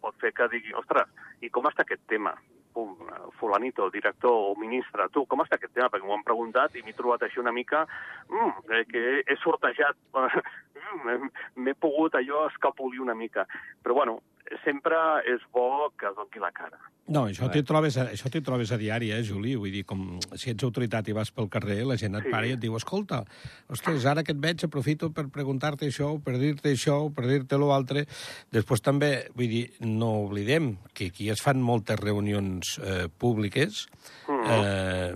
pot 0.00 0.16
fer 0.22 0.32
que 0.36 0.48
digui, 0.52 0.74
ostres, 0.78 1.10
i 1.40 1.50
com 1.50 1.68
està 1.70 1.86
aquest 1.86 2.02
tema? 2.10 2.34
Pum, 2.70 2.92
fulanito, 3.40 3.88
director 3.90 4.30
o 4.30 4.54
ministre, 4.54 5.08
tu, 5.10 5.24
com 5.26 5.42
està 5.42 5.56
aquest 5.58 5.72
tema? 5.74 5.88
Perquè 5.90 6.06
m'ho 6.06 6.14
han 6.14 6.26
preguntat 6.26 6.76
i 6.78 6.84
m'he 6.86 6.94
trobat 6.94 7.24
així 7.26 7.40
una 7.42 7.50
mica 7.50 7.82
mm, 8.28 8.68
que 8.92 9.02
he 9.26 9.36
sortejat, 9.42 9.98
m'he 11.58 11.74
pogut 11.74 12.14
allò 12.14 12.44
escapolir 12.46 13.02
una 13.02 13.16
mica. 13.18 13.48
Però, 13.82 13.96
bueno, 13.98 14.20
sempre 14.64 14.96
és 15.30 15.40
bo 15.52 15.90
que 15.98 16.06
doni 16.16 16.40
la 16.42 16.50
cara. 16.52 16.78
No, 17.10 17.24
això 17.26 17.48
t'hi 17.50 17.62
trobes, 17.66 17.96
a- 17.98 18.10
això 18.12 18.30
trobes 18.42 18.70
a 18.70 18.76
diari, 18.78 19.10
eh, 19.10 19.22
Juli? 19.24 19.56
Vull 19.56 19.72
dir, 19.72 19.84
com 19.84 20.18
si 20.36 20.50
ets 20.50 20.62
autoritat 20.62 21.08
i 21.08 21.12
vas 21.12 21.30
pel 21.32 21.48
carrer, 21.48 21.84
la 21.84 21.96
gent 21.96 22.14
et 22.16 22.22
Sí. 22.24 22.30
para 22.30 22.46
i 22.46 22.52
et 22.52 22.60
diu, 22.60 22.76
escolta, 22.76 23.24
ostres, 23.68 24.04
ara 24.06 24.22
que 24.22 24.32
et 24.32 24.38
veig 24.38 24.62
aprofito 24.64 25.10
per 25.12 25.28
preguntar-te 25.28 25.86
això, 25.88 26.22
per 26.22 26.38
dir-te 26.38 26.72
això, 26.72 27.12
per 27.12 27.26
dir-te 27.26 27.58
lo 27.58 27.72
altre. 27.74 28.06
Després 28.52 28.80
també, 28.80 29.28
vull 29.34 29.48
dir, 29.48 29.70
no 29.80 30.22
oblidem 30.26 30.76
que 30.94 31.06
aquí 31.06 31.30
es 31.30 31.40
fan 31.42 31.60
moltes 31.60 31.98
reunions 31.98 32.78
eh, 32.78 33.08
públiques, 33.08 33.88
eh, 34.28 35.14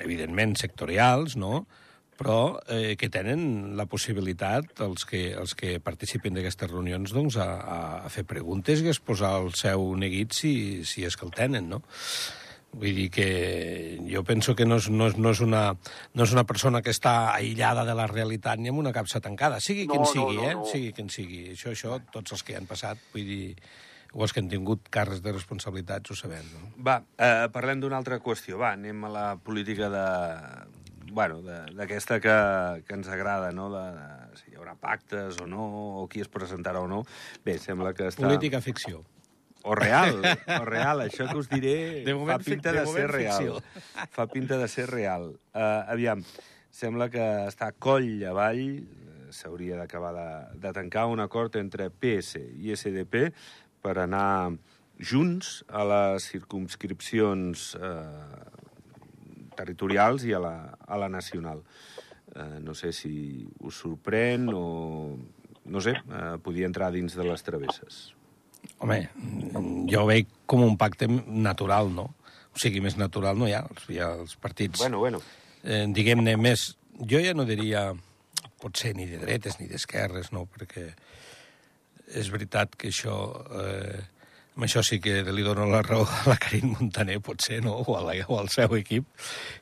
evidentment 0.00 0.56
sectorials, 0.56 1.36
no?, 1.36 1.66
però 2.20 2.60
eh, 2.68 2.96
que 3.00 3.08
tenen 3.08 3.78
la 3.78 3.86
possibilitat, 3.88 4.74
els 4.84 5.06
que, 5.08 5.22
els 5.40 5.56
que 5.56 5.78
participen 5.80 6.36
d'aquestes 6.36 6.68
reunions, 6.68 7.14
doncs, 7.16 7.38
a, 7.40 7.48
a, 8.04 8.12
fer 8.12 8.26
preguntes 8.28 8.82
i 8.84 8.90
a 8.90 8.92
exposar 8.92 9.38
el 9.40 9.54
seu 9.56 9.88
neguit 9.96 10.36
si, 10.36 10.52
si 10.84 11.06
és 11.08 11.16
que 11.16 11.24
el 11.24 11.32
tenen, 11.32 11.70
no? 11.72 11.80
Vull 12.70 12.94
dir 12.94 13.08
que 13.10 13.30
jo 14.06 14.20
penso 14.22 14.54
que 14.54 14.66
no 14.68 14.76
és, 14.78 14.86
no 14.92 15.08
és, 15.10 15.16
no 15.18 15.32
és, 15.32 15.40
una, 15.42 15.62
no 16.14 16.26
és 16.28 16.34
una 16.36 16.44
persona 16.46 16.84
que 16.84 16.92
està 16.94 17.32
aïllada 17.32 17.82
de 17.88 17.96
la 17.98 18.06
realitat 18.06 18.60
ni 18.60 18.70
amb 18.70 18.84
una 18.84 18.92
capsa 18.94 19.18
tancada, 19.24 19.58
sigui 19.64 19.88
No, 19.88 19.96
quin 19.96 20.04
no, 20.04 20.10
sigui, 20.12 20.36
no, 20.36 20.44
eh? 20.44 20.54
no. 20.60 20.66
Sigui 20.70 20.92
quin 20.94 21.08
sigui. 21.10 21.46
Això, 21.56 21.72
això, 21.72 21.98
tots 22.12 22.36
els 22.36 22.44
que 22.46 22.60
han 22.60 22.68
passat, 22.70 23.00
vull 23.14 23.26
dir, 23.26 23.54
o 24.12 24.24
els 24.26 24.34
que 24.34 24.42
han 24.42 24.50
tingut 24.50 24.88
càrrecs 24.92 25.22
de 25.22 25.32
responsabilitats 25.34 26.10
ho 26.10 26.16
sabem, 26.18 26.46
no? 26.52 26.70
Va, 26.86 27.00
eh, 27.16 27.46
parlem 27.54 27.82
d'una 27.82 27.98
altra 28.00 28.20
qüestió. 28.22 28.58
Va, 28.60 28.72
anem 28.74 29.04
a 29.06 29.10
la 29.14 29.26
política 29.42 29.90
de... 29.92 30.06
Bueno, 31.10 31.40
d'aquesta 31.42 32.20
que, 32.22 32.34
que 32.86 32.96
ens 32.98 33.08
agrada, 33.10 33.50
no? 33.52 33.68
De, 33.72 33.84
de, 33.96 34.40
si 34.40 34.52
hi 34.52 34.58
haurà 34.58 34.76
pactes 34.78 35.40
o 35.42 35.46
no, 35.50 35.64
o 36.02 36.04
qui 36.10 36.22
es 36.24 36.30
presentarà 36.30 36.82
o 36.82 36.88
no. 36.90 37.02
Bé, 37.46 37.58
sembla 37.62 37.94
que 37.96 38.08
està... 38.10 38.26
Política 38.26 38.62
ficció. 38.64 39.02
O 39.62 39.74
real, 39.76 40.22
o 40.24 40.64
real. 40.64 41.02
Això 41.04 41.26
que 41.28 41.36
us 41.36 41.50
diré 41.50 41.74
De 42.06 42.14
moment 42.16 42.40
fa 42.40 42.46
pinta 42.46 42.72
de 42.72 42.80
de, 42.80 42.86
ser 42.86 42.94
moment 42.94 43.12
real. 43.12 43.36
ficció. 43.36 43.84
Fa 44.16 44.26
pinta 44.30 44.56
de 44.60 44.68
ser 44.72 44.86
real. 44.88 45.28
Uh, 45.52 45.82
aviam, 45.92 46.24
sembla 46.72 47.10
que 47.12 47.26
està 47.50 47.72
coll 47.76 48.24
avall, 48.30 48.62
eh, 48.80 49.28
s'hauria 49.36 49.76
d'acabar 49.76 50.14
de, 50.16 50.28
de 50.62 50.72
tancar 50.76 51.06
un 51.12 51.20
acord 51.20 51.58
entre 51.60 51.90
PS 51.90 52.40
i 52.40 52.72
SDP 52.72 53.28
per 53.84 53.98
anar 54.00 54.56
junts 55.00 55.60
a 55.68 55.84
les 55.88 56.26
circumscripcions 56.32 57.74
eh, 57.76 58.69
territorials 59.60 60.24
i 60.28 60.32
a 60.36 60.40
la, 60.42 60.54
a 60.88 60.98
la 61.00 61.08
nacional. 61.12 61.60
Eh, 62.34 62.56
no 62.64 62.74
sé 62.78 62.92
si 62.96 63.12
us 63.60 63.82
sorprèn 63.84 64.48
o... 64.54 64.64
No 65.70 65.78
sé, 65.84 65.92
eh, 66.00 66.36
podia 66.42 66.66
entrar 66.66 66.88
dins 66.90 67.12
de 67.14 67.24
les 67.28 67.42
travesses. 67.46 67.98
Home, 68.80 68.96
jo 69.88 70.00
ho 70.02 70.08
veig 70.08 70.28
com 70.48 70.64
un 70.64 70.74
pacte 70.80 71.06
natural, 71.08 71.92
no? 71.94 72.08
O 72.50 72.58
sigui, 72.58 72.80
més 72.82 72.96
natural 72.98 73.38
no 73.38 73.46
hi 73.46 73.52
ha. 73.54 73.60
Hi 73.92 74.00
ha 74.02 74.08
els 74.22 74.34
partits, 74.40 74.80
Bueno, 74.80 74.98
bueno. 75.04 75.20
eh, 75.62 75.84
diguem-ne, 75.86 76.34
més... 76.40 76.70
Jo 77.08 77.20
ja 77.22 77.32
no 77.36 77.46
diria 77.48 77.90
potser 78.60 78.90
ni 78.96 79.06
de 79.08 79.20
dretes 79.22 79.60
ni 79.60 79.68
d'esquerres, 79.70 80.32
no? 80.36 80.46
Perquè 80.50 80.88
és 82.20 82.32
veritat 82.32 82.74
que 82.76 82.90
això... 82.90 83.18
Eh, 83.60 84.00
amb 84.56 84.66
això 84.66 84.82
sí 84.84 84.98
que 85.00 85.22
li 85.32 85.44
dono 85.46 85.66
la 85.70 85.82
raó 85.86 86.04
a 86.04 86.22
la 86.28 86.36
Karin 86.40 86.74
Montaner, 86.74 87.20
potser, 87.24 87.60
no? 87.64 87.76
O, 87.80 87.96
a 87.96 88.02
la, 88.04 88.16
o 88.28 88.38
al 88.40 88.50
seu 88.52 88.74
equip, 88.78 89.06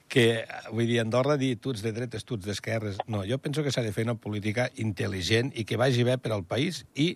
que, 0.08 0.44
vull 0.72 0.88
dir, 0.88 1.00
Andorra 1.02 1.36
dir 1.40 1.56
tu 1.62 1.74
ets 1.74 1.84
de 1.84 1.92
dretes, 1.96 2.24
tu 2.24 2.38
ets 2.38 2.48
d'esquerres... 2.48 3.02
No, 3.06 3.24
jo 3.28 3.38
penso 3.42 3.62
que 3.62 3.72
s'ha 3.74 3.84
de 3.84 3.92
fer 3.94 4.06
una 4.08 4.16
política 4.18 4.70
intel·ligent 4.80 5.52
i 5.54 5.66
que 5.68 5.78
vagi 5.80 6.06
bé 6.08 6.16
per 6.22 6.32
al 6.34 6.46
país 6.48 6.84
i 6.96 7.12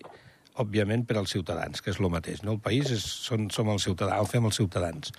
òbviament, 0.61 1.05
per 1.09 1.17
als 1.17 1.33
ciutadans, 1.33 1.81
que 1.81 1.91
és 1.93 1.99
el 1.99 2.09
mateix. 2.13 2.43
No? 2.45 2.57
El 2.57 2.63
país 2.63 2.91
és, 2.93 3.03
són, 3.25 3.49
som 3.53 3.69
els 3.73 3.85
ciutadans, 3.87 4.19
el 4.21 4.29
fem 4.29 4.45
els 4.49 4.59
ciutadans. 4.59 5.13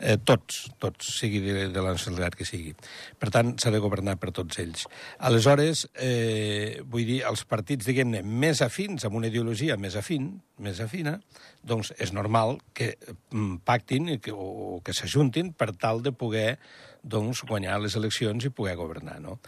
Eh, 0.00 0.16
tots, 0.24 0.62
tots, 0.80 1.08
sigui 1.18 1.42
de, 1.44 1.66
de 1.74 1.82
la 1.82 1.92
nacionalitat 1.96 2.38
que 2.38 2.46
sigui. 2.48 2.72
Per 3.20 3.28
tant, 3.34 3.52
s'ha 3.60 3.72
de 3.74 3.80
governar 3.82 4.14
per 4.20 4.30
tots 4.36 4.60
ells. 4.62 4.86
Aleshores, 5.28 5.84
eh, 6.00 6.80
vull 6.88 7.04
dir, 7.08 7.18
els 7.28 7.44
partits, 7.50 7.88
diguem-ne, 7.90 8.22
més 8.24 8.62
afins, 8.64 9.04
amb 9.04 9.18
una 9.20 9.28
ideologia 9.28 9.76
més 9.76 9.98
afín, 10.00 10.30
més 10.62 10.80
afina, 10.80 11.18
doncs 11.66 11.92
és 11.98 12.14
normal 12.16 12.56
que 12.76 12.94
mm, 13.02 13.60
pactin 13.68 14.14
que, 14.22 14.32
o, 14.32 14.76
o 14.76 14.80
que 14.86 14.96
s'ajuntin 14.96 15.52
per 15.52 15.72
tal 15.76 16.00
de 16.06 16.14
poder 16.16 16.54
doncs, 17.02 17.44
guanyar 17.48 17.80
les 17.82 17.96
eleccions 17.96 18.44
i 18.44 18.54
poder 18.54 18.76
governar. 18.80 19.18
No? 19.20 19.38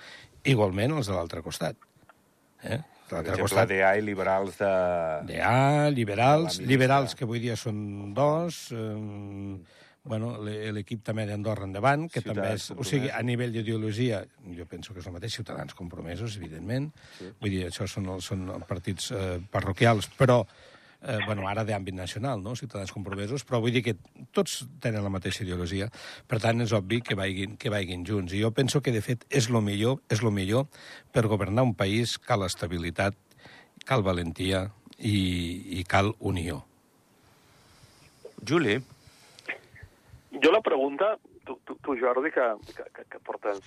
Igualment 0.44 0.98
els 0.98 1.08
de 1.08 1.16
l'altre 1.16 1.40
costat. 1.44 1.78
Eh? 2.62 2.82
Per 3.20 3.20
exemple, 3.26 3.42
costat, 3.48 3.68
DA 3.68 3.92
i 3.98 4.02
liberals 4.06 4.56
de... 4.58 4.72
DA, 5.28 5.90
liberals, 5.92 6.58
De 6.58 6.66
liberals 6.66 7.14
que 7.18 7.24
avui 7.28 7.40
dia 7.44 7.56
són 7.60 8.14
dos, 8.16 8.64
eh, 8.72 9.56
bueno, 10.04 10.32
l'e- 10.42 10.72
l'equip 10.74 11.04
també 11.06 11.26
d'Andorra 11.28 11.68
endavant, 11.68 12.08
que 12.10 12.20
Ciutadans 12.20 12.40
també 12.42 12.54
és, 12.58 12.64
o 12.74 12.86
sigui, 12.88 13.10
a 13.14 13.20
nivell 13.22 13.52
d'ideologia, 13.54 14.24
jo 14.56 14.66
penso 14.66 14.92
que 14.94 14.98
és 14.98 15.06
el 15.06 15.14
mateix, 15.14 15.36
ciutadans 15.38 15.76
compromesos, 15.78 16.36
evidentment, 16.40 16.88
sí. 17.20 17.28
vull 17.40 17.50
dir, 17.54 17.66
això 17.68 17.86
són, 17.86 18.08
els- 18.16 18.26
són 18.32 18.48
partits 18.66 19.12
eh, 19.14 19.36
parroquials, 19.54 20.08
però, 20.18 20.40
eh, 21.02 21.18
bueno, 21.26 21.46
ara 21.48 21.64
d'àmbit 21.66 21.96
nacional, 21.96 22.42
no?, 22.42 22.54
ciutadans 22.58 22.92
compromesos, 22.94 23.44
però 23.48 23.60
vull 23.62 23.74
dir 23.74 23.82
que 23.86 23.96
tots 24.34 24.62
tenen 24.82 25.04
la 25.04 25.12
mateixa 25.12 25.44
ideologia, 25.44 25.90
per 26.28 26.40
tant, 26.42 26.62
és 26.64 26.72
obvi 26.76 27.02
que 27.04 27.18
vagin, 27.18 27.58
que 27.60 27.72
vagin 27.72 28.06
junts, 28.08 28.32
i 28.32 28.42
jo 28.42 28.52
penso 28.54 28.82
que, 28.82 28.94
de 28.94 29.02
fet, 29.04 29.26
és 29.30 29.50
lo 29.50 29.62
millor, 29.64 30.00
és 30.12 30.22
lo 30.22 30.32
millor 30.34 30.68
per 31.12 31.26
governar 31.28 31.66
un 31.66 31.74
país, 31.74 32.18
cal 32.18 32.46
estabilitat, 32.46 33.18
cal 33.84 34.06
valentia 34.06 34.68
i, 34.98 35.80
i 35.80 35.84
cal 35.88 36.14
unió. 36.20 36.62
Juli, 38.46 38.80
Jo 40.42 40.50
la 40.50 40.62
pregunta, 40.64 41.18
tu, 41.52 41.58
tu, 41.64 41.76
tu 41.84 41.96
Jordi, 42.00 42.30
que, 42.30 42.46
que, 42.72 42.84
que, 42.94 43.04
que 43.12 43.20
portes, 43.26 43.60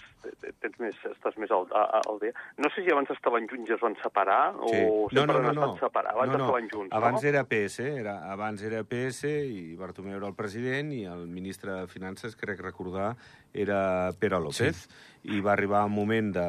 tens 0.63 0.77
més, 0.81 0.97
estàs 1.11 1.37
més 1.41 1.51
al, 1.53 1.67
al 1.75 2.19
dia, 2.21 2.33
no 2.61 2.71
sé 2.73 2.85
si 2.85 2.93
abans 2.93 3.11
estaven 3.13 3.47
junts 3.51 3.69
i 3.69 3.75
es 3.75 3.81
van 3.83 3.97
separar, 4.01 4.41
sí. 4.65 4.81
o 4.81 5.05
no, 5.05 5.21
sempre 5.21 5.37
no, 5.37 5.41
no, 5.41 5.49
han 5.49 5.59
no. 5.59 5.69
estat 5.69 5.87
separats, 5.87 6.15
abans 6.15 6.33
no, 6.33 6.37
no. 6.37 6.45
estaven 6.49 6.69
junts, 6.73 6.93
Abans 6.95 7.21
no? 7.21 7.29
era 7.29 7.43
PS, 7.49 7.87
era, 8.03 8.15
abans 8.31 8.63
era 8.65 8.83
PS 8.87 9.33
i 9.45 9.65
Bartomeu 9.79 10.17
era 10.19 10.29
el 10.31 10.37
president 10.37 10.93
i 10.95 11.03
el 11.09 11.25
ministre 11.31 11.73
de 11.73 11.89
Finances, 11.91 12.37
crec 12.39 12.63
recordar, 12.63 13.15
era 13.53 14.11
Pere 14.19 14.39
López. 14.41 14.85
Sí. 14.85 15.35
I 15.35 15.41
va 15.41 15.55
arribar 15.55 15.85
un 15.87 15.95
moment 15.95 16.31
de, 16.35 16.45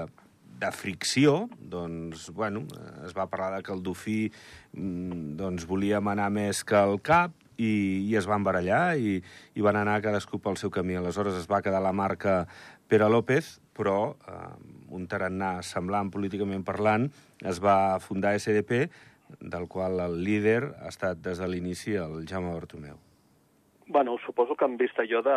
de 0.61 0.71
fricció, 0.73 1.47
doncs, 1.59 2.29
bueno, 2.37 2.67
es 3.07 3.17
va 3.17 3.29
parlar 3.33 3.57
de 3.57 3.63
que 3.65 3.73
el 3.73 3.83
Dofí 3.85 4.21
mm, 4.73 5.37
doncs, 5.41 5.67
volia 5.69 6.01
manar 6.01 6.31
més 6.35 6.65
que 6.65 6.81
el 6.81 7.01
cap 7.05 7.33
i, 7.57 7.73
i 8.07 8.17
es 8.17 8.29
van 8.29 8.45
barallar 8.47 8.97
i, 8.99 9.19
i 9.55 9.65
van 9.65 9.79
anar 9.81 10.03
cadascú 10.05 10.41
pel 10.43 10.59
seu 10.61 10.71
camí. 10.71 10.97
Aleshores 10.97 11.37
es 11.39 11.49
va 11.51 11.63
quedar 11.65 11.83
la 11.85 11.95
marca 11.97 12.45
Pere 12.89 13.09
López, 13.11 13.57
però 13.77 14.15
eh, 14.29 14.49
un 14.95 15.07
tarannà 15.11 15.61
semblant 15.67 16.13
políticament 16.15 16.65
parlant 16.65 17.09
es 17.45 17.61
va 17.63 17.99
fundar 18.01 18.37
SDP, 18.39 18.87
del 19.41 19.67
qual 19.69 20.01
el 20.01 20.21
líder 20.23 20.61
ha 20.81 20.91
estat 20.93 21.19
des 21.23 21.41
de 21.43 21.49
l'inici 21.51 21.97
el 21.99 22.25
Jaume 22.31 22.53
Bartomeu. 22.55 22.99
Bueno, 23.87 24.17
suposo 24.25 24.55
que 24.57 24.65
han 24.65 24.77
vist 24.77 24.99
allò 24.99 25.23
de, 25.23 25.37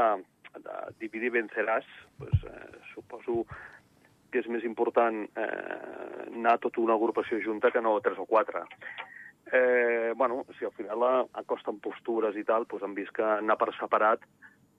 de 0.58 0.78
dividir 1.02 1.34
venceràs, 1.34 1.86
pues, 2.18 2.46
eh, 2.46 2.80
suposo 2.94 3.46
que 4.30 4.42
és 4.44 4.50
més 4.50 4.66
important 4.66 5.24
eh, 5.26 6.30
anar 6.30 6.58
tota 6.62 6.82
una 6.82 6.98
agrupació 6.98 7.40
junta 7.46 7.72
que 7.74 7.82
no 7.82 7.98
tres 8.06 8.18
o 8.22 8.26
quatre. 8.30 8.62
Eh, 9.51 10.13
bueno, 10.15 10.46
si 10.58 10.65
al 10.65 10.74
final 10.77 11.03
acosten 11.34 11.79
postures 11.79 12.38
i 12.38 12.44
tal, 12.46 12.68
pues 12.70 12.84
han 12.84 12.94
vist 12.94 13.13
que 13.15 13.25
anar 13.25 13.58
per 13.58 13.72
separat 13.79 14.25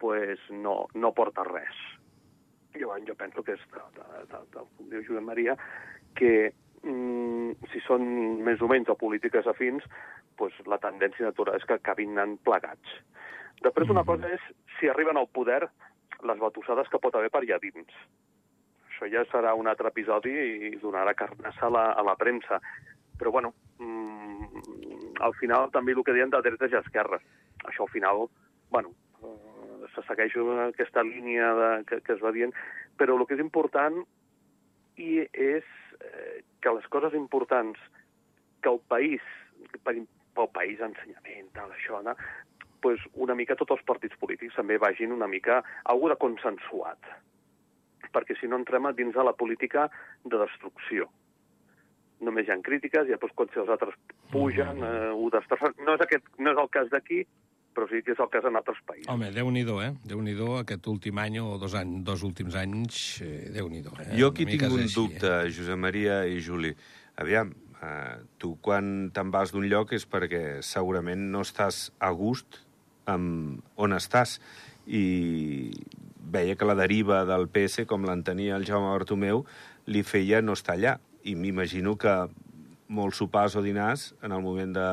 pues 0.00 0.40
no, 0.50 0.86
no 0.94 1.12
porta 1.12 1.44
res. 1.44 1.76
Jo, 2.72 2.94
jo 3.06 3.14
penso 3.18 3.42
que 3.42 3.56
és, 3.58 3.62
de, 3.74 3.82
de, 3.98 4.22
de, 4.30 4.40
de, 4.54 4.62
com 4.78 4.88
diu 4.92 5.02
Josep 5.04 5.26
Maria, 5.26 5.56
que 6.16 6.52
mm, 6.86 7.68
si 7.72 7.82
són 7.84 8.06
més 8.46 8.62
o 8.62 8.70
menys 8.70 8.88
o 8.88 8.96
polítiques 8.96 9.46
afins, 9.50 9.84
pues 10.40 10.56
la 10.70 10.78
tendència 10.80 11.28
natural 11.28 11.58
és 11.58 11.66
que 11.68 11.76
acabin 11.76 12.16
anant 12.16 12.38
plegats. 12.46 12.96
Després 13.60 13.92
una 13.92 14.06
cosa 14.08 14.30
és, 14.32 14.46
si 14.78 14.88
arriben 14.88 15.20
al 15.20 15.28
poder, 15.28 15.66
les 16.24 16.40
batussades 16.40 16.88
que 16.88 17.00
pot 17.02 17.16
haver 17.16 17.28
per 17.32 17.42
allà 17.42 17.58
dins. 17.60 17.92
Això 18.88 19.08
ja 19.12 19.26
serà 19.28 19.52
un 19.56 19.68
altre 19.68 19.92
episodi 19.92 20.32
i 20.70 20.72
donarà 20.80 21.12
carnassa 21.16 21.68
a 21.68 21.72
la, 21.74 21.84
a 21.92 22.04
la 22.06 22.16
premsa. 22.20 22.60
Però, 23.20 23.32
bueno, 23.34 23.52
mm, 23.78 24.00
al 25.21 25.35
final 25.40 25.71
també 25.75 25.95
el 25.97 26.04
que 26.04 26.14
deien 26.16 26.33
de 26.33 26.40
dretes 26.45 26.73
i 26.73 26.78
esquerres. 26.80 27.23
Això 27.69 27.85
al 27.87 27.92
final, 27.92 28.26
bueno, 28.71 28.92
eh, 29.23 29.88
se 29.95 30.04
segueix 30.09 30.37
aquesta 30.66 31.04
línia 31.04 31.52
de, 31.59 31.71
que, 31.88 32.00
que 32.07 32.16
es 32.16 32.23
va 32.25 32.33
dient, 32.37 32.54
però 32.97 33.16
el 33.16 33.26
que 33.26 33.37
és 33.37 33.45
important 33.45 34.00
i 35.00 35.25
és 35.33 35.66
eh, 36.00 36.40
que 36.61 36.75
les 36.76 36.87
coses 36.92 37.16
importants 37.16 37.78
que 38.62 38.73
el 38.73 38.80
país, 38.92 39.25
per, 39.85 39.97
pel 40.37 40.50
país, 40.54 40.80
ensenyament, 40.80 41.50
tal, 41.57 41.73
això, 41.76 42.02
no? 42.04 42.16
pues 42.80 43.00
una 43.12 43.35
mica 43.37 43.57
tots 43.61 43.75
els 43.76 43.83
partits 43.85 44.16
polítics 44.21 44.57
també 44.57 44.78
vagin 44.80 45.12
una 45.12 45.28
mica 45.28 45.61
algú 45.92 46.09
de 46.09 46.16
consensuat, 46.21 47.11
perquè 48.14 48.37
si 48.40 48.49
no 48.49 48.57
entrem 48.57 48.88
a 48.88 48.95
dins 48.97 49.12
de 49.12 49.25
la 49.26 49.35
política 49.37 49.90
de 50.25 50.40
destrucció. 50.40 51.11
Només 52.24 52.48
hi 52.48 52.54
ha 52.54 52.58
crítiques, 52.64 53.08
i 53.08 53.14
després 53.14 53.32
quan 53.36 53.52
si 53.52 53.60
els 53.62 53.70
altres 53.72 53.96
pugen, 54.32 54.82
eh, 54.84 55.12
ho 55.14 55.30
destrossen. 55.32 55.76
No 55.86 55.96
és, 55.96 56.04
aquest, 56.06 56.26
no 56.38 56.52
és 56.52 56.60
el 56.62 56.70
cas 56.72 56.90
d'aquí, 56.92 57.24
però 57.74 57.86
sí 57.90 58.02
que 58.04 58.14
és 58.14 58.20
el 58.20 58.30
cas 58.32 58.46
en 58.48 58.58
altres 58.58 58.78
països. 58.86 59.08
Home, 59.12 59.30
Déu-n'hi-do, 59.34 59.78
eh? 59.82 59.90
Déu-n'hi-do 60.10 60.50
aquest 60.60 60.86
últim 60.90 61.20
any 61.22 61.38
o 61.42 61.56
dos, 61.60 61.76
anys, 61.78 62.02
dos 62.06 62.24
últims 62.26 62.56
anys, 62.58 63.20
eh, 63.24 63.50
Déu-n'hi-do. 63.54 63.94
Eh? 64.02 64.10
Jo 64.18 64.32
aquí 64.34 64.46
tinc 64.48 64.66
un 64.68 64.84
així, 64.84 64.96
dubte, 64.96 65.34
Josep 65.54 65.78
Maria 65.78 66.22
i 66.26 66.40
Juli. 66.44 66.74
Aviam, 67.20 67.52
eh, 67.80 68.16
tu 68.38 68.56
quan 68.60 69.10
te'n 69.14 69.30
vas 69.30 69.54
d'un 69.54 69.68
lloc 69.70 69.94
és 69.96 70.06
perquè 70.08 70.60
segurament 70.66 71.30
no 71.32 71.44
estàs 71.46 71.88
a 71.98 72.10
gust 72.10 72.62
amb 73.10 73.62
on 73.80 73.96
estàs. 73.96 74.38
I 74.86 75.70
veia 76.30 76.56
que 76.56 76.66
la 76.66 76.76
deriva 76.78 77.24
del 77.28 77.48
PS, 77.50 77.86
com 77.86 78.04
l'entenia 78.06 78.56
el 78.58 78.66
Jaume 78.66 78.90
Bartomeu, 78.90 79.44
li 79.86 80.02
feia 80.06 80.42
no 80.42 80.58
estar 80.58 80.76
allà. 80.76 80.98
I 81.24 81.36
m'imagino 81.36 81.96
que 82.00 82.14
molts 82.90 83.20
sopars 83.20 83.56
o 83.56 83.62
dinars, 83.62 84.14
en 84.22 84.32
el 84.32 84.42
moment 84.42 84.72
de, 84.74 84.88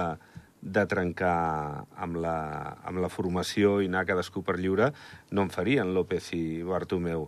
de 0.62 0.86
trencar 0.89 1.86
amb 1.96 2.19
la, 2.22 2.38
amb 2.86 3.01
la 3.01 3.10
formació 3.10 3.79
i 3.81 3.89
anar 3.89 4.05
cadascú 4.10 4.43
per 4.46 4.57
lliure, 4.60 4.91
no 5.31 5.48
en 5.48 5.53
farien 5.53 5.93
López 5.96 6.31
i 6.38 6.63
Bartomeu. 6.67 7.27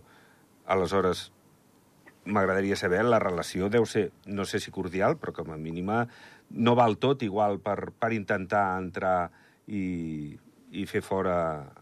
Aleshores, 0.70 1.30
m'agradaria 2.24 2.76
saber, 2.76 3.02
la 3.04 3.22
relació 3.22 3.70
deu 3.72 3.86
ser, 3.86 4.10
no 4.26 4.44
sé 4.44 4.60
si 4.60 4.70
cordial, 4.74 5.16
però 5.18 5.34
com 5.40 5.50
a 5.50 5.58
mínima 5.58 6.04
no 6.50 6.74
val 6.74 6.98
tot 6.98 7.22
igual 7.22 7.60
per, 7.62 7.92
per 7.98 8.12
intentar 8.12 8.76
entrar 8.78 9.30
i, 9.70 10.36
i 10.70 10.86
fer 10.90 11.02
fora 11.06 11.36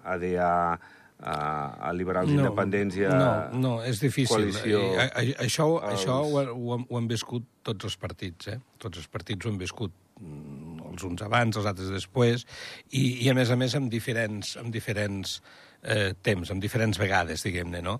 ADA, 0.05 0.79
a, 1.21 1.89
a 1.89 1.93
liberals 1.93 2.31
no, 2.31 2.45
independents 2.45 2.97
i 2.97 3.05
a 3.09 3.15
No, 3.15 3.31
no, 3.59 3.73
és 3.85 3.99
difícil. 4.01 4.37
coalició 4.37 4.81
I, 4.81 4.97
a, 4.97 5.07
a, 5.09 5.25
això 5.47 5.67
als- 5.81 5.97
això 5.97 6.19
ho, 6.23 6.45
ho, 6.55 6.75
hem- 6.77 6.87
ho 6.89 6.97
han 7.01 7.09
viscut 7.11 7.47
tots 7.67 7.85
els 7.91 7.97
partits, 7.99 8.49
eh? 8.55 8.59
Tots 8.79 8.99
els 9.03 9.09
partits 9.11 9.45
ho 9.47 9.51
han 9.51 9.59
viscut 9.59 9.93
mm, 10.21 10.85
els 10.93 11.03
uns 11.09 11.23
abans, 11.27 11.57
els 11.59 11.67
altres 11.67 11.91
després, 11.91 12.47
i, 12.91 13.25
i 13.27 13.31
a 13.31 13.35
més 13.35 13.51
a 13.51 13.57
més 13.57 13.75
amb 13.79 13.91
diferents, 13.91 14.57
amb 14.63 14.71
diferents 14.75 15.41
eh, 15.83 16.15
temps, 16.23 16.51
amb 16.51 16.63
diferents 16.63 16.99
vegades, 16.99 17.45
diguem-ne, 17.47 17.83
no? 17.85 17.99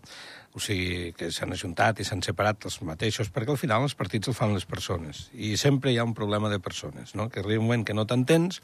O 0.57 0.63
sigui, 0.63 1.13
que 1.15 1.29
s'han 1.35 1.53
ajuntat 1.55 2.01
i 2.01 2.07
s'han 2.07 2.23
separat 2.25 2.65
els 2.67 2.81
mateixos, 2.87 3.31
perquè 3.35 3.53
al 3.53 3.61
final 3.61 3.85
els 3.85 3.95
partits 3.99 4.31
el 4.31 4.37
fan 4.37 4.55
les 4.57 4.67
persones, 4.67 5.29
i 5.35 5.57
sempre 5.61 5.93
hi 5.93 5.99
ha 5.99 6.07
un 6.09 6.17
problema 6.17 6.51
de 6.51 6.59
persones, 6.59 7.15
no? 7.15 7.29
Que 7.29 7.45
arriba 7.45 7.63
un 7.63 7.69
moment 7.69 7.85
que 7.87 7.95
no 7.95 8.07
t'entens, 8.09 8.63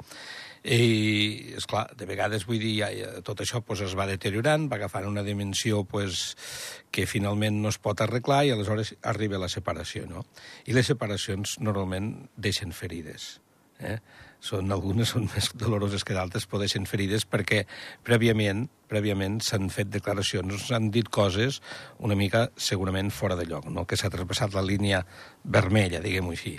i, 0.64 1.52
és 1.59 1.66
clar, 1.68 1.85
de 1.92 2.09
vegades, 2.09 2.47
vull 2.49 2.62
dir, 2.62 2.73
ja, 2.80 2.88
tot 3.26 3.44
això 3.44 3.61
pues, 3.61 3.85
es 3.85 3.94
va 3.99 4.09
deteriorant, 4.09 4.66
va 4.71 4.78
agafant 4.80 5.06
una 5.11 5.23
dimensió 5.23 5.85
pues, 5.85 6.25
que 6.90 7.04
finalment 7.06 7.61
no 7.61 7.68
es 7.68 7.78
pot 7.78 8.00
arreglar 8.00 8.44
i 8.47 8.54
aleshores 8.54 8.94
arriba 9.02 9.38
la 9.38 9.52
separació, 9.52 10.09
no? 10.09 10.25
I 10.64 10.76
les 10.76 10.88
separacions 10.88 11.59
normalment 11.61 12.14
deixen 12.37 12.73
ferides. 12.73 13.35
Eh? 13.81 13.99
Són, 14.45 14.71
algunes 14.73 15.14
són 15.14 15.28
més 15.33 15.50
doloroses 15.57 16.04
que 16.04 16.14
d'altres, 16.16 16.47
però 16.47 16.61
deixen 16.62 16.87
ferides 16.87 17.25
perquè 17.25 17.64
prèviament 18.04 18.66
prèviament 18.95 19.40
s'han 19.43 19.71
fet 19.75 19.90
declaracions, 19.93 20.69
s'han 20.69 20.90
dit 20.95 21.09
coses 21.12 21.61
una 22.04 22.16
mica 22.19 22.47
segurament 22.57 23.11
fora 23.14 23.38
de 23.38 23.47
lloc, 23.49 23.66
no? 23.73 23.87
que 23.88 23.99
s'ha 23.99 24.12
traspassat 24.12 24.54
la 24.54 24.64
línia 24.64 25.02
vermella, 25.45 26.02
diguem-ho 26.04 26.35
així. 26.35 26.59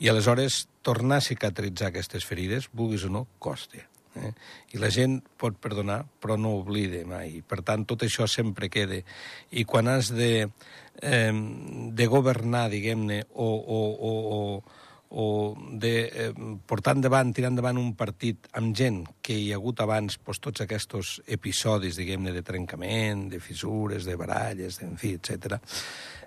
I 0.00 0.12
aleshores 0.12 0.64
tornar 0.86 1.20
a 1.20 1.26
cicatritzar 1.26 1.90
aquestes 1.90 2.24
ferides, 2.28 2.70
vulguis 2.72 3.04
o 3.04 3.12
no, 3.12 3.26
costa. 3.38 3.82
Eh? 4.14 4.30
I 4.76 4.80
la 4.80 4.90
gent 4.94 5.18
pot 5.40 5.58
perdonar, 5.60 6.04
però 6.22 6.38
no 6.38 6.54
oblida 6.60 7.02
mai. 7.08 7.40
Per 7.46 7.60
tant, 7.66 7.84
tot 7.88 8.04
això 8.06 8.28
sempre 8.30 8.70
queda. 8.70 9.00
I 9.50 9.64
quan 9.66 9.90
has 9.90 10.12
de, 10.14 10.46
eh, 11.02 11.32
de 11.98 12.06
governar, 12.06 12.68
diguem-ne, 12.70 13.24
o, 13.34 13.50
o, 13.50 13.80
o, 13.90 14.14
o, 14.38 14.83
o 15.14 15.54
de 15.70 15.94
eh, 16.10 16.32
portar 16.66 16.96
endavant, 16.96 17.30
tirar 17.34 17.52
endavant 17.52 17.78
un 17.78 17.92
partit 17.94 18.48
amb 18.58 18.74
gent 18.74 19.04
que 19.22 19.36
hi 19.38 19.52
ha 19.52 19.60
hagut 19.60 19.80
abans 19.84 20.18
doncs, 20.18 20.40
tots 20.42 20.64
aquests 20.64 21.20
episodis, 21.38 21.96
diguem-ne, 22.00 22.32
de 22.34 22.42
trencament, 22.42 23.28
de 23.30 23.38
fissures, 23.40 24.04
de 24.04 24.16
baralles, 24.18 24.80
en 24.82 24.98
fi, 24.98 25.14
etc. 25.20 25.60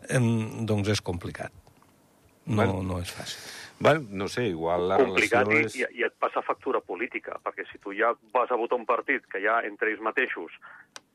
Eh, 0.07 0.23
doncs 0.67 0.95
és 0.95 1.03
complicat. 1.03 1.51
No, 2.47 2.55
Bueno. 2.55 2.83
no 2.83 3.01
és 3.03 3.11
fàcil. 3.11 3.41
Bueno, 3.79 4.07
no 4.09 4.27
sé, 4.27 4.47
igual 4.47 4.87
la 4.89 4.97
complicat 4.97 5.45
relació 5.45 5.61
i, 5.61 5.65
és... 5.65 5.75
i, 5.93 5.99
i 5.99 6.05
et 6.07 6.15
passa 6.17 6.41
factura 6.41 6.79
política, 6.81 7.37
perquè 7.43 7.67
si 7.69 7.77
tu 7.77 7.93
ja 7.93 8.13
vas 8.33 8.49
a 8.49 8.57
votar 8.57 8.79
un 8.79 8.87
partit 8.87 9.27
que 9.29 9.43
ja 9.43 9.59
entre 9.67 9.91
ells 9.91 10.01
mateixos 10.01 10.55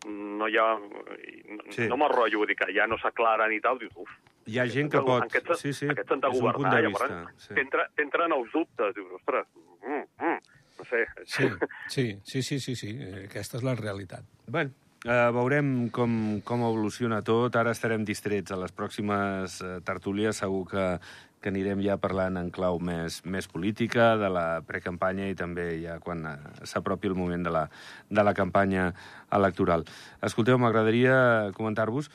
no 0.08 0.48
hi 0.48 0.56
ha... 0.58 0.68
No, 0.78 1.62
Sí. 1.72 1.86
no 1.88 1.96
m'enrotllo, 1.96 2.44
dir 2.46 2.56
que 2.56 2.68
ja 2.74 2.86
no 2.86 2.98
s'aclaren 2.98 3.52
i 3.54 3.60
tal, 3.60 3.78
dius, 3.78 3.92
uf, 3.96 4.10
Hi 4.50 4.58
ha 4.58 4.64
gent 4.66 4.88
que 4.90 4.98
pot... 5.06 5.22
Aquests, 5.28 5.60
Sí, 5.60 5.70
sí, 5.72 5.86
aquests 5.86 6.10
han 6.16 6.20
de 6.20 6.26
és 6.32 6.34
un 6.34 6.40
punt 6.42 6.56
governar, 6.56 6.74
de 6.74 6.88
llavors 6.88 7.12
vista. 7.12 7.34
Sí. 7.46 7.54
t'entra- 7.54 7.88
t'entren 7.94 8.32
els 8.34 8.50
dubtes, 8.52 8.94
dius, 8.96 9.12
ostres, 9.20 9.46
mm, 9.86 10.04
mm, 10.18 10.38
no 10.80 10.84
sé. 10.90 11.04
Sí, 11.24 11.48
sí, 11.94 12.06
sí, 12.24 12.42
sí, 12.42 12.58
sí, 12.60 12.74
sí. 12.76 12.90
aquesta 13.24 13.58
és 13.60 13.62
la 13.62 13.76
realitat. 13.78 14.24
Bueno, 14.48 14.72
eh, 15.04 15.30
veurem 15.38 15.88
com, 15.94 16.40
com 16.42 16.64
evoluciona 16.66 17.22
tot. 17.22 17.54
Ara 17.54 17.70
estarem 17.70 18.02
distrets 18.04 18.50
a 18.50 18.58
les 18.58 18.74
pròximes 18.74 19.60
eh, 19.62 19.78
tertúlies. 19.86 20.36
Segur 20.42 20.64
que, 20.74 20.88
que 21.42 21.50
anirem 21.50 21.82
ja 21.84 21.98
parlant 22.00 22.38
en 22.38 22.50
clau 22.54 22.78
més, 22.78 23.20
més 23.26 23.48
política, 23.50 24.12
de 24.16 24.30
la 24.30 24.46
precampanya 24.66 25.26
i 25.28 25.36
també 25.38 25.68
ja 25.82 25.98
quan 26.00 26.24
eh, 26.30 26.36
s'apropi 26.64 27.10
el 27.10 27.18
moment 27.18 27.44
de 27.44 27.52
la, 27.52 27.66
de 28.08 28.24
la 28.24 28.34
campanya 28.38 28.92
electoral. 29.34 29.84
Escolteu, 30.22 30.60
m'agradaria 30.62 31.50
comentar-vos 31.58 32.10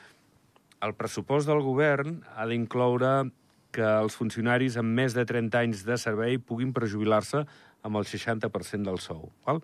el 0.86 0.94
pressupost 0.94 1.50
del 1.50 1.64
govern 1.66 2.20
ha 2.38 2.46
d'incloure 2.50 3.30
que 3.74 3.86
els 3.86 4.18
funcionaris 4.18 4.78
amb 4.80 4.94
més 5.00 5.16
de 5.18 5.26
30 5.26 5.64
anys 5.64 5.82
de 5.88 5.98
servei 6.02 6.38
puguin 6.38 6.74
prejubilar-se 6.74 7.44
amb 7.86 8.00
el 8.00 8.06
60% 8.10 8.86
del 8.86 9.02
sou. 9.02 9.28
Val? 9.46 9.62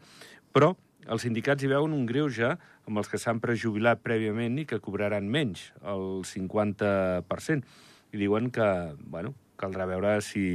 Però 0.53 0.73
els 1.13 1.25
sindicats 1.25 1.63
hi 1.63 1.69
veuen 1.71 1.93
un 1.95 2.05
greuge 2.09 2.53
amb 2.53 2.99
els 2.99 3.09
que 3.11 3.19
s'han 3.21 3.41
prejubilat 3.43 4.03
prèviament 4.03 4.59
i 4.61 4.67
que 4.69 4.81
cobraran 4.83 5.29
menys, 5.29 5.71
el 5.81 6.23
50%. 6.27 7.63
I 8.13 8.21
diuen 8.21 8.51
que, 8.53 8.67
bueno, 9.09 9.33
caldrà 9.63 9.87
veure 9.89 10.17
si 10.25 10.45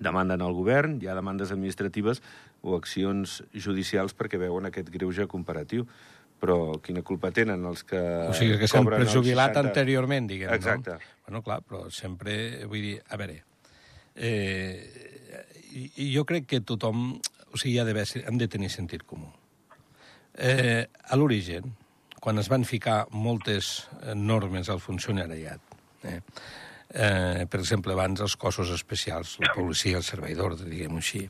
demanden 0.00 0.42
al 0.42 0.56
govern, 0.56 0.98
hi 1.02 1.08
ha 1.08 1.14
demandes 1.16 1.52
administratives 1.54 2.22
o 2.64 2.74
accions 2.78 3.42
judicials 3.52 4.16
perquè 4.16 4.40
veuen 4.40 4.66
aquest 4.70 4.90
greuge 4.94 5.28
comparatiu. 5.30 5.86
Però 6.44 6.74
quina 6.82 7.00
culpa 7.06 7.30
tenen 7.32 7.62
els 7.64 7.84
que 7.88 8.00
O 8.28 8.34
sigui, 8.36 8.58
que 8.60 8.66
s'han 8.68 8.84
prejubilat 8.88 9.54
60? 9.54 9.68
anteriorment, 9.70 10.26
diguem, 10.28 10.50
Exacte. 10.52 10.96
no? 10.98 11.12
Bueno, 11.28 11.40
clar, 11.46 11.60
però 11.64 11.86
sempre, 11.94 12.34
vull 12.68 12.82
dir, 12.84 12.96
a 13.08 13.16
veure, 13.20 13.38
eh, 14.16 15.94
jo 15.94 16.26
crec 16.28 16.50
que 16.50 16.60
tothom, 16.60 17.14
o 17.14 17.60
sigui, 17.60 17.78
ha 17.78 17.86
d'haver, 17.86 18.04
hem 18.26 18.36
de 18.42 18.50
tenir 18.50 18.68
sentit 18.74 19.06
comú. 19.08 19.30
Eh, 20.34 20.84
a 20.84 21.16
l'origen, 21.16 21.70
quan 22.20 22.42
es 22.42 22.50
van 22.50 22.66
ficar 22.68 23.06
moltes 23.14 23.88
normes 24.18 24.68
al 24.68 24.82
funcionariat, 24.82 25.60
eh, 26.04 26.20
eh, 26.90 27.46
per 27.50 27.60
exemple, 27.60 27.92
abans 27.94 28.20
els 28.20 28.36
cossos 28.36 28.70
especials, 28.74 29.36
la 29.40 29.52
policia, 29.54 29.96
el 29.96 30.06
servei 30.06 30.34
d'ordre, 30.34 30.68
diguem-ho 30.68 31.00
així, 31.00 31.28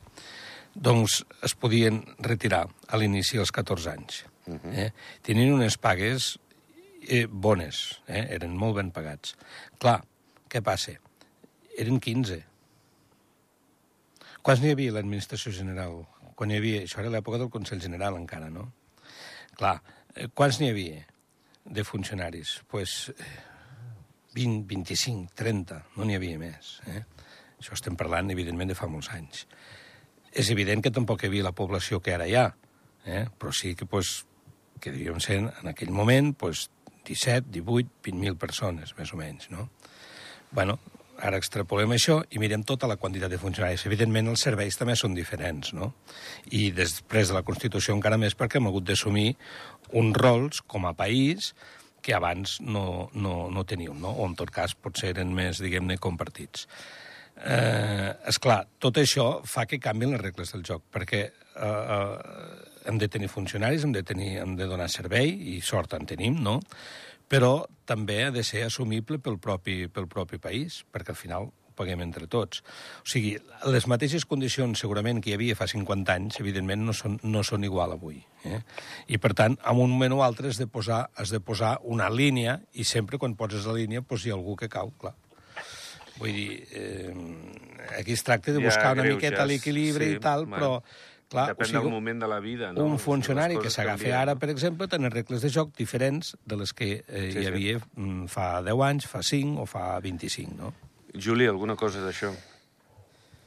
doncs 0.75 1.21
es 1.45 1.55
podien 1.55 2.01
retirar 2.19 2.65
a 2.87 2.97
l'inici 2.99 3.37
dels 3.39 3.53
14 3.55 3.91
anys. 3.93 4.23
eh? 4.75 4.89
Tenien 5.23 5.53
unes 5.55 5.77
pagues 5.81 6.35
eh, 7.07 7.25
bones, 7.25 8.01
eh? 8.07 8.25
eren 8.35 8.57
molt 8.57 8.75
ben 8.81 8.91
pagats. 8.91 9.35
Clar, 9.79 10.01
què 10.51 10.61
passa? 10.61 10.97
Eren 11.79 11.99
15. 11.99 12.41
Quants 14.45 14.61
n'hi 14.61 14.75
havia 14.75 14.91
a 14.93 14.97
l'administració 14.99 15.51
general? 15.55 16.03
Quan 16.35 16.51
hi 16.51 16.59
havia... 16.59 16.83
Això 16.85 17.01
era 17.01 17.09
l'època 17.13 17.39
del 17.41 17.49
Consell 17.49 17.81
General, 17.81 18.17
encara, 18.19 18.51
no? 18.53 18.67
Clar, 19.57 19.79
eh, 20.13 20.27
quants 20.35 20.59
n'hi 20.59 20.69
havia 20.69 21.01
de 21.65 21.83
funcionaris? 21.87 22.59
Doncs 22.59 22.69
pues, 22.69 22.95
eh, 23.15 23.54
20, 24.35 24.65
25, 24.69 25.33
30, 25.39 25.81
no 25.95 26.05
n'hi 26.07 26.17
havia 26.19 26.39
més. 26.41 26.75
Eh? 26.91 27.01
Això 27.59 27.77
estem 27.77 27.97
parlant, 27.99 28.29
evidentment, 28.33 28.71
de 28.71 28.77
fa 28.77 28.89
molts 28.91 29.09
anys. 29.15 29.45
És 30.35 30.51
evident 30.51 30.83
que 30.83 30.93
tampoc 30.93 31.23
hi 31.23 31.31
havia 31.31 31.47
la 31.47 31.55
població 31.55 32.01
que 32.03 32.13
ara 32.15 32.27
hi 32.27 32.35
ha, 32.35 32.49
eh? 33.05 33.25
però 33.39 33.53
sí 33.55 33.73
que, 33.79 33.87
pues, 33.87 34.25
que 34.83 34.91
devíem 34.91 35.21
ser, 35.23 35.39
en 35.47 35.71
aquell 35.71 35.93
moment, 35.95 36.33
pues, 36.37 36.67
17, 37.05 37.47
18, 37.53 38.01
20.000 38.03 38.37
persones, 38.41 38.95
més 38.97 39.13
o 39.13 39.19
menys, 39.21 39.47
no? 39.53 39.69
bueno, 40.55 40.79
ara 41.19 41.39
extrapolem 41.39 41.93
això 41.95 42.19
i 42.31 42.39
mirem 42.41 42.63
tota 42.67 42.87
la 42.89 42.97
quantitat 42.99 43.31
de 43.31 43.39
funcionaris. 43.39 43.85
Evidentment, 43.87 44.31
els 44.31 44.43
serveis 44.47 44.77
també 44.79 44.95
són 44.99 45.15
diferents, 45.15 45.73
no? 45.75 45.93
I 46.51 46.69
després 46.75 47.29
de 47.29 47.37
la 47.37 47.43
Constitució 47.47 47.95
encara 47.95 48.19
més 48.19 48.35
perquè 48.35 48.59
hem 48.59 48.69
hagut 48.71 48.87
d'assumir 48.87 49.35
uns 49.95 50.17
rols 50.17 50.61
com 50.67 50.87
a 50.87 50.95
país 50.97 51.53
que 52.05 52.13
abans 52.13 52.59
no, 52.61 53.09
no, 53.17 53.49
no 53.49 53.63
teníem, 53.65 53.97
no? 53.97 54.11
o 54.13 54.27
en 54.29 54.37
tot 54.37 54.51
cas 54.53 54.75
potser 54.77 55.15
eren 55.15 55.33
més, 55.33 55.61
diguem-ne, 55.63 55.97
compartits. 56.01 56.67
Eh, 57.35 58.11
és 58.29 58.37
clar, 58.39 58.61
tot 58.79 59.01
això 59.01 59.25
fa 59.49 59.65
que 59.67 59.81
canvien 59.81 60.13
les 60.13 60.21
regles 60.21 60.53
del 60.53 60.63
joc, 60.67 60.85
perquè 60.93 61.23
eh, 61.25 61.65
eh, 61.65 62.85
hem 62.85 63.01
de 63.01 63.09
tenir 63.11 63.31
funcionaris, 63.33 63.83
hem 63.83 63.95
de, 63.95 64.05
tenir, 64.05 64.35
hem 64.43 64.53
de 64.59 64.69
donar 64.69 64.87
servei, 64.93 65.33
i 65.55 65.57
sort 65.65 65.97
en 65.97 66.05
tenim, 66.05 66.37
no? 66.45 66.59
però 67.25 67.65
també 67.89 68.19
ha 68.23 68.31
de 68.31 68.43
ser 68.45 68.67
assumible 68.67 69.17
pel 69.17 69.39
propi, 69.41 69.87
pel 69.89 70.05
propi 70.07 70.37
país, 70.37 70.83
perquè 70.93 71.15
al 71.15 71.19
final 71.19 71.49
paguem 71.75 72.01
entre 72.05 72.29
tots. 72.31 72.63
O 73.03 73.09
sigui, 73.11 73.35
les 73.71 73.87
mateixes 73.91 74.25
condicions 74.29 74.79
segurament 74.81 75.21
que 75.21 75.31
hi 75.31 75.37
havia 75.37 75.57
fa 75.59 75.67
50 75.71 76.15
anys, 76.15 76.39
evidentment, 76.43 76.85
no 76.87 76.95
són, 76.97 77.19
no 77.23 77.43
són 77.47 77.67
igual 77.67 77.95
avui. 77.95 78.21
Eh? 78.45 78.61
I, 79.07 79.19
per 79.21 79.33
tant, 79.37 79.57
en 79.61 79.81
un 79.81 79.93
moment 79.93 80.17
o 80.17 80.23
altre 80.25 80.51
has 80.51 80.61
de, 80.61 80.67
posar, 80.71 81.05
has 81.15 81.33
de 81.33 81.41
posar 81.43 81.77
una 81.83 82.09
línia, 82.09 82.59
i 82.73 82.87
sempre 82.87 83.19
quan 83.21 83.37
poses 83.39 83.67
la 83.67 83.75
línia, 83.77 84.05
doncs 84.05 84.25
hi 84.25 84.33
ha 84.33 84.37
algú 84.39 84.57
que 84.59 84.71
cau, 84.71 84.93
clar. 85.01 85.15
Vull 86.15 86.31
dir, 86.31 86.61
eh, 86.71 87.11
aquí 87.99 88.15
es 88.15 88.23
tracta 88.23 88.53
de 88.55 88.63
buscar 88.63 88.93
una 88.93 89.03
greuges, 89.03 89.19
miqueta 89.19 89.45
l'equilibri 89.45 90.13
sí, 90.13 90.15
i 90.15 90.23
tal, 90.23 90.47
bueno, 90.47 90.79
però... 90.79 91.13
Clar, 91.25 91.47
Depèn 91.55 91.65
o 91.65 91.67
sigui, 91.71 91.79
del 91.81 91.89
moment 91.89 92.19
de 92.21 92.27
la 92.29 92.37
vida, 92.39 92.67
no? 92.69 92.83
un 92.85 92.99
funcionari 93.01 93.57
que 93.57 93.71
s'agafa 93.73 94.11
ara, 94.13 94.35
per 94.37 94.51
exemple, 94.53 94.85
tenen 94.91 95.09
regles 95.09 95.41
de 95.41 95.49
joc 95.49 95.71
diferents 95.73 96.35
de 96.45 96.59
les 96.59 96.73
que 96.77 96.89
eh, 96.99 97.01
Sí, 97.07 97.31
sí, 97.33 97.39
hi 97.39 97.41
sí. 97.41 97.47
havia 97.49 97.79
mm, 97.81 98.27
fa 98.29 98.49
10 98.61 98.83
anys, 98.85 99.07
fa 99.09 99.23
5 99.25 99.63
o 99.63 99.65
fa 99.65 99.87
25, 100.05 100.53
no? 100.59 100.69
Juli, 101.17 101.47
alguna 101.47 101.75
cosa 101.75 102.01
d'això? 102.03 102.31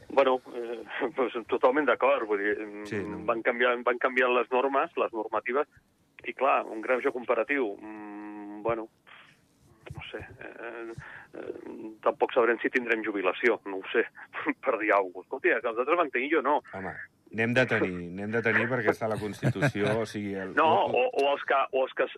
Bueno, 0.08 0.40
eh, 0.56 0.80
pues, 1.16 1.36
totalment 1.50 1.86
d'acord. 1.88 2.26
Vull 2.26 2.40
dir, 2.42 2.54
Sí, 2.88 2.96
no. 3.04 3.22
van, 3.28 3.42
canviar, 3.42 3.76
van 3.84 3.98
canviar 3.98 4.30
les 4.32 4.48
normes, 4.54 4.94
les 4.96 5.12
normatives, 5.12 5.68
i 6.26 6.34
clar, 6.34 6.64
un 6.66 6.80
greuge 6.82 7.12
comparatiu, 7.14 7.74
mm, 7.80 8.62
bueno, 8.64 8.88
no 9.94 10.02
sé, 10.10 10.18
eh, 10.20 10.94
eh, 11.38 11.52
tampoc 12.04 12.32
sabrem 12.34 12.58
si 12.60 12.70
tindrem 12.70 13.04
jubilació, 13.04 13.60
no 13.66 13.78
ho 13.78 13.86
sé, 13.92 14.04
per 14.64 14.78
dir 14.80 14.92
alguna 14.92 15.12
cosa. 15.14 15.26
Escolta, 15.28 15.60
que 15.60 15.70
els 15.72 15.78
altres 15.84 16.00
van 16.02 16.10
tenir, 16.10 16.32
jo 16.34 16.42
no. 16.42 16.58
Home, 16.74 16.94
n'hem 17.32 17.54
de 17.54 17.64
tenir, 17.68 17.94
n'hem 18.18 18.30
de 18.32 18.42
tenir 18.42 18.68
perquè 18.70 18.94
està 18.94 19.08
la 19.10 19.18
Constitució, 19.20 19.98
o 20.02 20.06
sigui... 20.08 20.34
El, 20.34 20.54
No, 20.56 20.68
o, 20.86 21.04
o 21.08 21.26
els 21.32 21.44
que... 21.48 21.58
O 21.72 21.84
els 21.86 21.96
que 21.98 22.08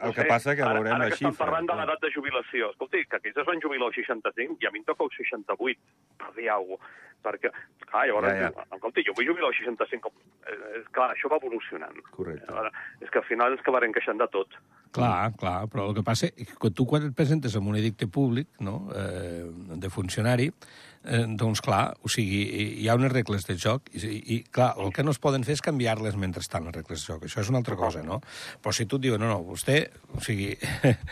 El 0.00 0.12
que 0.12 0.24
passa 0.28 0.52
que 0.54 0.60
veurem 0.60 0.92
ara, 0.92 0.98
la 0.98 1.04
ara 1.06 1.08
que 1.08 1.16
estan 1.16 1.32
xifra, 1.32 1.44
parlant 1.46 1.68
de 1.70 1.76
l'edat 1.78 2.02
de 2.04 2.10
jubilació. 2.12 2.68
Escolti, 2.74 3.00
que 3.08 3.16
aquells 3.16 3.38
es 3.40 3.46
van 3.48 3.62
jubilar 3.64 3.86
als 3.88 3.96
65 3.96 4.60
i 4.60 4.68
a 4.68 4.72
mi 4.74 4.82
em 4.82 4.84
toca 4.84 5.06
als 5.06 5.16
68, 5.16 5.80
per 6.20 6.34
dir 6.36 6.50
alguna 6.52 6.76
cosa. 6.82 6.98
Perquè, 7.20 7.50
clar, 7.84 8.06
llavors, 8.08 8.28
Ja, 8.32 8.48
ja, 8.48 8.66
escolti, 8.76 9.02
jo 9.04 9.12
vull 9.16 9.26
jubilar 9.28 9.48
als 9.50 9.58
65. 9.60 10.12
Eh, 10.48 10.82
clar, 10.92 11.10
això 11.14 11.28
va 11.32 11.36
evolucionant. 11.40 11.98
Correcte. 12.12 12.48
Ara, 12.52 12.70
és 13.00 13.10
que 13.12 13.20
al 13.20 13.26
final 13.28 13.52
ens 13.56 13.60
acabarem 13.64 13.92
queixant 13.92 14.20
de 14.20 14.28
tot. 14.32 14.56
Clar, 14.90 15.30
clar, 15.38 15.68
però 15.70 15.84
el 15.86 15.94
que 15.94 16.02
passa 16.02 16.26
és 16.34 16.50
que 16.58 16.70
tu 16.74 16.86
quan 16.90 17.04
et 17.06 17.14
presentes 17.14 17.54
amb 17.54 17.70
un 17.70 17.76
edicte 17.78 18.08
públic, 18.10 18.48
no?, 18.66 18.88
eh, 18.96 19.44
de 19.78 19.90
funcionari, 19.92 20.48
eh, 21.04 21.22
doncs 21.38 21.62
clar, 21.62 21.94
o 22.02 22.10
sigui, 22.10 22.40
hi 22.82 22.88
ha 22.90 22.96
unes 22.98 23.12
regles 23.12 23.46
de 23.46 23.54
joc 23.54 23.86
i, 23.94 24.00
i 24.34 24.40
clar, 24.50 24.72
el 24.82 24.90
que 24.96 25.04
no 25.06 25.14
es 25.14 25.20
poden 25.22 25.46
fer 25.46 25.54
és 25.54 25.62
canviar-les 25.64 26.18
mentre 26.18 26.42
estan 26.42 26.66
les 26.66 26.74
regles 26.74 27.04
de 27.04 27.12
joc. 27.12 27.28
Això 27.28 27.44
és 27.44 27.52
una 27.52 27.60
altra 27.62 27.78
cosa, 27.78 28.02
no? 28.02 28.18
Però 28.62 28.74
si 28.74 28.88
tu 28.90 28.98
et 28.98 29.06
diuen, 29.06 29.22
no, 29.22 29.30
no, 29.30 29.44
vostè, 29.46 29.84
o 30.10 30.24
sigui, 30.24 30.56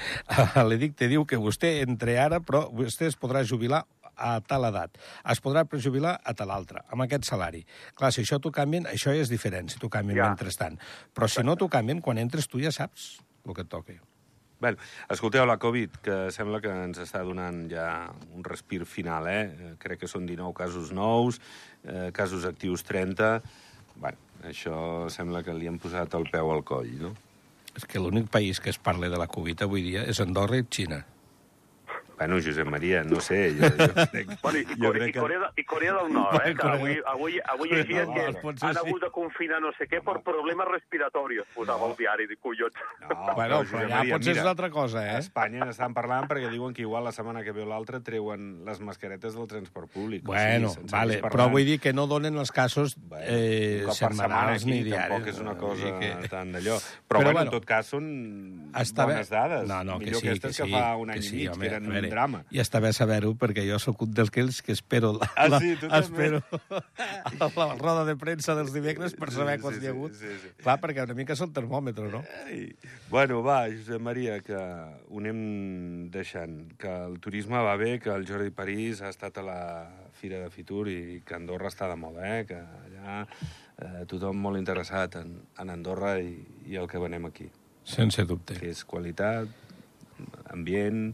l'edicte 0.71 1.07
diu 1.11 1.23
que 1.29 1.39
vostè 1.39 1.79
entre 1.85 2.19
ara, 2.19 2.43
però 2.43 2.67
vostè 2.75 3.07
es 3.13 3.19
podrà 3.21 3.45
jubilar 3.47 3.85
a 4.19 4.41
tal 4.43 4.67
edat. 4.67 4.99
Es 5.31 5.39
podrà 5.39 5.63
prejubilar 5.71 6.17
a 6.27 6.35
tal 6.35 6.51
altra, 6.51 6.83
amb 6.91 7.07
aquest 7.07 7.31
salari. 7.31 7.63
Clar, 7.95 8.11
si 8.11 8.25
això 8.25 8.41
t'ho 8.43 8.51
canvien, 8.51 8.91
això 8.91 9.15
ja 9.15 9.23
és 9.23 9.31
diferent, 9.31 9.71
si 9.71 9.79
t'ho 9.79 9.91
canvien 9.93 10.19
ja. 10.19 10.29
mentrestant. 10.33 10.81
Però 11.15 11.31
si 11.31 11.47
no 11.47 11.55
t'ho 11.55 11.71
canvien, 11.71 12.03
quan 12.03 12.19
entres 12.19 12.51
tu 12.51 12.59
ja 12.59 12.75
saps 12.75 13.13
el 13.49 13.59
que 13.59 13.67
et 13.67 13.73
toca. 13.73 13.99
Bueno, 14.59 14.79
escolteu, 15.09 15.45
la 15.47 15.59
Covid, 15.63 16.01
que 16.03 16.17
sembla 16.35 16.59
que 16.59 16.71
ens 16.73 16.99
està 16.99 17.23
donant 17.23 17.69
ja 17.71 18.11
un 18.35 18.43
respir 18.43 18.83
final, 18.91 19.29
eh? 19.31 19.43
Eh, 19.47 19.75
Crec 19.79 20.03
que 20.03 20.11
són 20.11 20.27
19 20.27 20.51
casos 20.59 20.91
nous, 20.91 21.39
eh, 21.85 22.11
casos 22.15 22.47
actius 22.49 22.83
30... 22.89 23.39
Bueno, 23.99 24.19
això 24.47 25.07
sembla 25.11 25.45
que 25.47 25.55
li 25.55 25.67
han 25.71 25.79
posat 25.83 26.13
el 26.15 26.27
peu 26.31 26.51
al 26.55 26.65
coll, 26.67 26.91
no? 27.03 27.15
És 27.79 27.87
que 27.87 28.03
l'únic 28.03 28.29
país 28.31 28.59
que 28.63 28.71
es 28.71 28.79
parla 28.79 29.11
de 29.11 29.19
la 29.19 29.27
Covid 29.31 29.63
avui 29.67 29.83
dia 29.87 30.05
és 30.11 30.19
Andorra 30.23 30.59
i 30.59 30.67
Xina. 30.67 31.05
Bueno, 32.19 32.37
Josep 32.43 32.67
Maria, 32.67 33.05
no 33.05 33.21
sé, 33.21 33.55
jo, 33.59 33.69
jo 33.79 33.89
crec, 34.11 34.33
Bueno, 34.43 34.59
i, 34.59 34.65
jo 34.75 34.91
i, 34.91 34.99
crec 34.99 35.13
que... 35.15 35.21
Corea, 35.21 35.39
de- 35.39 35.63
I 35.63 35.65
Corea 35.65 35.93
del 35.95 36.13
Nord, 36.13 36.35
eh, 36.43 36.51
que 36.51 36.57
Corea- 36.59 36.75
avui, 36.75 36.97
avui, 37.07 37.39
avui 37.55 37.69
llegia 37.71 38.05
No, 38.07 38.15
que 38.15 38.25
es 38.33 38.37
pot 38.43 38.59
ser 38.59 38.69
han 38.69 38.77
així. 38.77 38.89
hagut 38.89 39.03
de 39.07 39.11
confinar 39.15 39.61
no 39.63 39.71
sé 39.79 39.87
què 39.89 40.01
per 40.03 40.17
problemes 40.27 40.67
respiratoris. 40.69 41.45
Posava 41.55 41.87
al 41.87 41.95
diari, 41.99 42.27
dic, 42.27 42.41
collons. 42.43 42.75
No, 43.07 43.17
bueno, 43.39 43.61
Josep 43.63 43.73
però 43.79 43.89
ja 43.89 43.97
Maria, 44.03 44.15
potser 44.19 44.33
mira, 44.35 44.41
és 44.41 44.45
una 44.45 44.51
altra 44.57 44.71
cosa, 44.75 44.99
A 45.05 45.15
eh? 45.15 45.19
Espanya 45.23 45.65
n'estan 45.71 45.95
parlant 45.95 46.27
perquè 46.29 46.51
diuen 46.51 46.75
que 46.75 46.83
igual 46.83 47.05
la 47.07 47.13
setmana 47.15 47.45
que 47.47 47.53
ve 47.55 47.63
o 47.63 47.69
l'altra 47.71 48.01
treuen 48.03 48.65
les 48.67 48.81
mascaretes 48.83 49.35
del 49.39 49.47
transport 49.47 49.91
públic. 49.95 50.25
Bueno, 50.27 50.73
o 50.73 50.75
sigui, 50.75 50.91
vale, 50.91 51.21
però 51.23 51.49
vull 51.53 51.65
dir 51.69 51.79
que 51.81 51.93
no 51.95 52.09
donen 52.11 52.37
els 52.39 52.51
casos 52.51 52.97
Bueno, 52.99 53.25
eh, 53.29 53.87
setmanals 53.95 54.67
ni 54.67 54.83
diaris. 54.83 55.09
tampoc 55.09 55.29
és 55.31 55.39
una 55.43 55.55
cosa 55.59 55.95
que... 56.01 56.11
tan 56.33 56.53
d'allò. 56.53 56.77
Però, 56.79 57.19
Però, 57.19 57.23
bueno, 57.23 57.33
bueno, 57.39 57.51
en 57.51 57.55
tot 57.55 57.65
cas, 57.69 57.87
són 57.95 58.09
Està 58.75 59.07
bé. 59.07 59.15
bones 59.15 59.31
dades. 59.31 59.69
No, 59.69 59.83
no, 59.85 59.99
que 59.99 60.07
Millor 60.11 60.21
sí, 60.21 60.29
aquestes 60.29 60.57
que, 60.57 60.63
que, 60.63 60.69
sí, 60.69 60.75
fa 60.75 60.97
un 60.97 61.11
any 61.11 61.19
que 61.21 61.25
i 61.25 61.29
sí, 61.29 61.37
mig, 61.45 61.59
que 61.59 61.67
eren 61.69 61.87
a 61.87 62.01
un 62.09 62.15
drama. 62.17 62.41
I 62.51 62.59
està 62.65 62.81
bé 62.83 62.91
saber-ho, 62.97 63.35
perquè 63.39 63.63
jo 63.69 63.79
sóc 63.79 64.03
un 64.09 64.13
d'aquells 64.17 64.63
que 64.67 64.73
espero 64.75 65.13
la, 65.21 65.29
Ah, 65.37 65.47
la, 65.53 65.61
sí, 65.63 65.75
tu 65.77 65.87
també? 65.89 66.01
espero 66.01 66.43
la, 66.73 67.51
la 67.69 67.77
roda 67.79 68.05
de 68.09 68.17
premsa 68.17 68.57
dels 68.59 68.73
dimecres 68.75 69.15
per 69.15 69.31
saber 69.31 69.59
Sí, 69.59 69.63
quants 69.63 69.79
sí, 69.79 69.85
hi 69.85 69.89
ha 69.89 69.95
hagut. 69.95 70.17
sí, 70.19 70.33
sí. 70.43 70.53
Clar, 70.65 70.79
perquè 70.83 71.05
una 71.07 71.15
mica 71.19 71.37
el 71.39 71.53
termòmetre, 71.55 72.09
no? 72.11 72.25
Ai. 72.47 72.73
Bueno, 73.13 73.43
va, 73.47 73.61
Josep 73.71 74.01
Maria, 74.03 74.41
que 74.41 74.57
ho 74.59 75.21
anem 75.23 76.11
deixant. 76.11 76.73
Que 76.81 76.91
el 77.07 77.21
turisme 77.21 77.61
va 77.63 77.77
bé, 77.77 77.99
que 78.01 78.11
el 78.11 78.27
Jordi 78.29 78.51
París 78.51 79.03
ha 79.03 79.09
estat 79.13 79.39
a 79.39 79.43
la 79.47 79.61
Fira 80.19 80.41
de 80.43 80.51
Fitur 80.51 80.89
i 80.91 81.23
que 81.25 81.37
Andorra 81.37 81.69
està 81.71 81.87
de 81.89 81.95
moda, 81.97 82.25
eh? 82.41 82.45
que 82.49 82.57
allà 82.59 83.21
eh, 83.23 84.05
tothom 84.11 84.37
molt 84.43 84.59
interessat 84.59 85.15
en, 85.21 85.37
en 85.63 85.71
Andorra 85.71 86.17
i, 86.19 86.33
i 86.67 86.75
el 86.81 86.89
que 86.91 86.99
venem 86.99 87.29
aquí, 87.29 87.47
Sense 87.89 88.25
dubte. 88.27 88.57
que 88.59 88.69
és 88.73 88.83
qualitat, 88.85 89.47
ambient, 90.51 91.13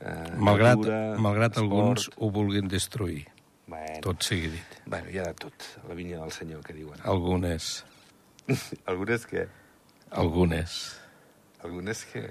eh, 0.00 0.36
Malgrat, 0.36 0.76
natura, 0.78 1.16
malgrat 1.18 1.52
esport. 1.56 1.62
alguns 1.72 2.10
ho 2.16 2.30
vulguin 2.30 2.68
destruir, 2.68 3.26
Bueno, 3.66 4.00
tot 4.02 4.22
sigui 4.22 4.48
dit. 4.48 4.80
bueno, 4.86 5.08
hi 5.10 5.18
ha 5.18 5.24
de 5.24 5.34
tot, 5.34 5.54
la 5.88 5.94
vinya 5.94 6.20
del 6.20 6.30
senyor, 6.32 6.62
que 6.64 6.72
diuen. 6.74 7.00
Algunes, 7.04 7.84
Algunes 8.86 9.26
que... 9.26 9.48
algunes, 10.10 11.00
Algunes 11.62 12.04
que... 12.04 12.30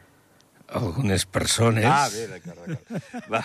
algunes 0.68 1.26
persones... 1.26 1.86
Ah, 1.86 2.08
bé, 2.10 2.26
d'acord, 2.32 2.66
d'acord. 2.66 3.30
Va, 3.32 3.42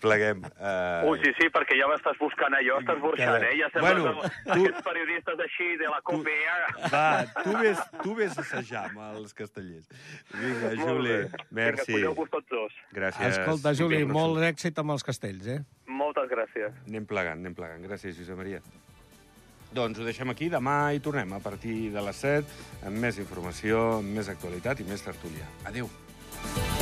pleguem. 0.00 0.40
Uh... 0.56 1.10
Ui, 1.10 1.18
sí, 1.22 1.32
sí, 1.36 1.48
perquè 1.54 1.76
ja 1.78 1.86
m'estàs 1.90 2.16
buscant 2.20 2.54
allò, 2.56 2.78
estàs 2.80 3.00
burxant, 3.02 3.44
eh? 3.44 3.52
Ja 3.60 3.68
sembles 3.74 4.00
Bueno, 4.00 4.22
tu- 4.22 4.54
aquests 4.56 4.82
periodistes 4.86 5.42
així 5.44 5.68
de 5.82 5.90
la 5.92 6.00
COPE. 6.08 6.36
eh? 6.38 6.88
Va, 6.92 7.04
tu 7.44 7.54
ves, 7.60 7.82
tu 8.02 8.14
ves 8.18 8.38
a 8.38 8.44
assajar 8.46 8.86
amb 8.88 9.04
els 9.18 9.34
castellers. 9.36 9.86
Vinga, 10.34 10.72
Molt 10.72 10.82
Juli, 10.88 11.12
bé. 11.12 11.44
merci. 11.50 11.92
Vinga, 11.92 12.00
colleu-vos 12.08 12.30
tots 12.38 12.48
dos. 12.56 12.80
Gràcies. 12.96 13.36
Escolta, 13.38 13.74
Juli, 13.76 14.02
molt 14.08 14.40
èxit 14.48 14.78
amb 14.80 14.96
els 14.96 15.04
castells, 15.04 15.46
eh? 15.46 15.60
Moltes 15.86 16.28
gràcies. 16.30 16.72
Anem 16.88 17.04
plegant, 17.08 17.38
anem 17.44 17.54
plegant. 17.58 17.84
Gràcies, 17.84 18.16
Josep 18.16 18.36
Maria. 18.38 18.60
Doncs 19.74 19.98
ho 20.00 20.04
deixem 20.06 20.30
aquí. 20.32 20.46
Demà 20.48 20.94
hi 20.96 21.00
tornem 21.04 21.32
a 21.36 21.40
partir 21.44 21.90
de 21.92 22.00
les 22.00 22.16
7 22.24 22.86
amb 22.88 22.96
més 23.04 23.18
informació, 23.20 23.98
amb 23.98 24.14
més 24.16 24.30
actualitat 24.32 24.80
i 24.80 24.86
més 24.88 25.02
tertúlia. 25.04 25.44
Adéu. 25.68 25.90
Yeah. 26.44 26.77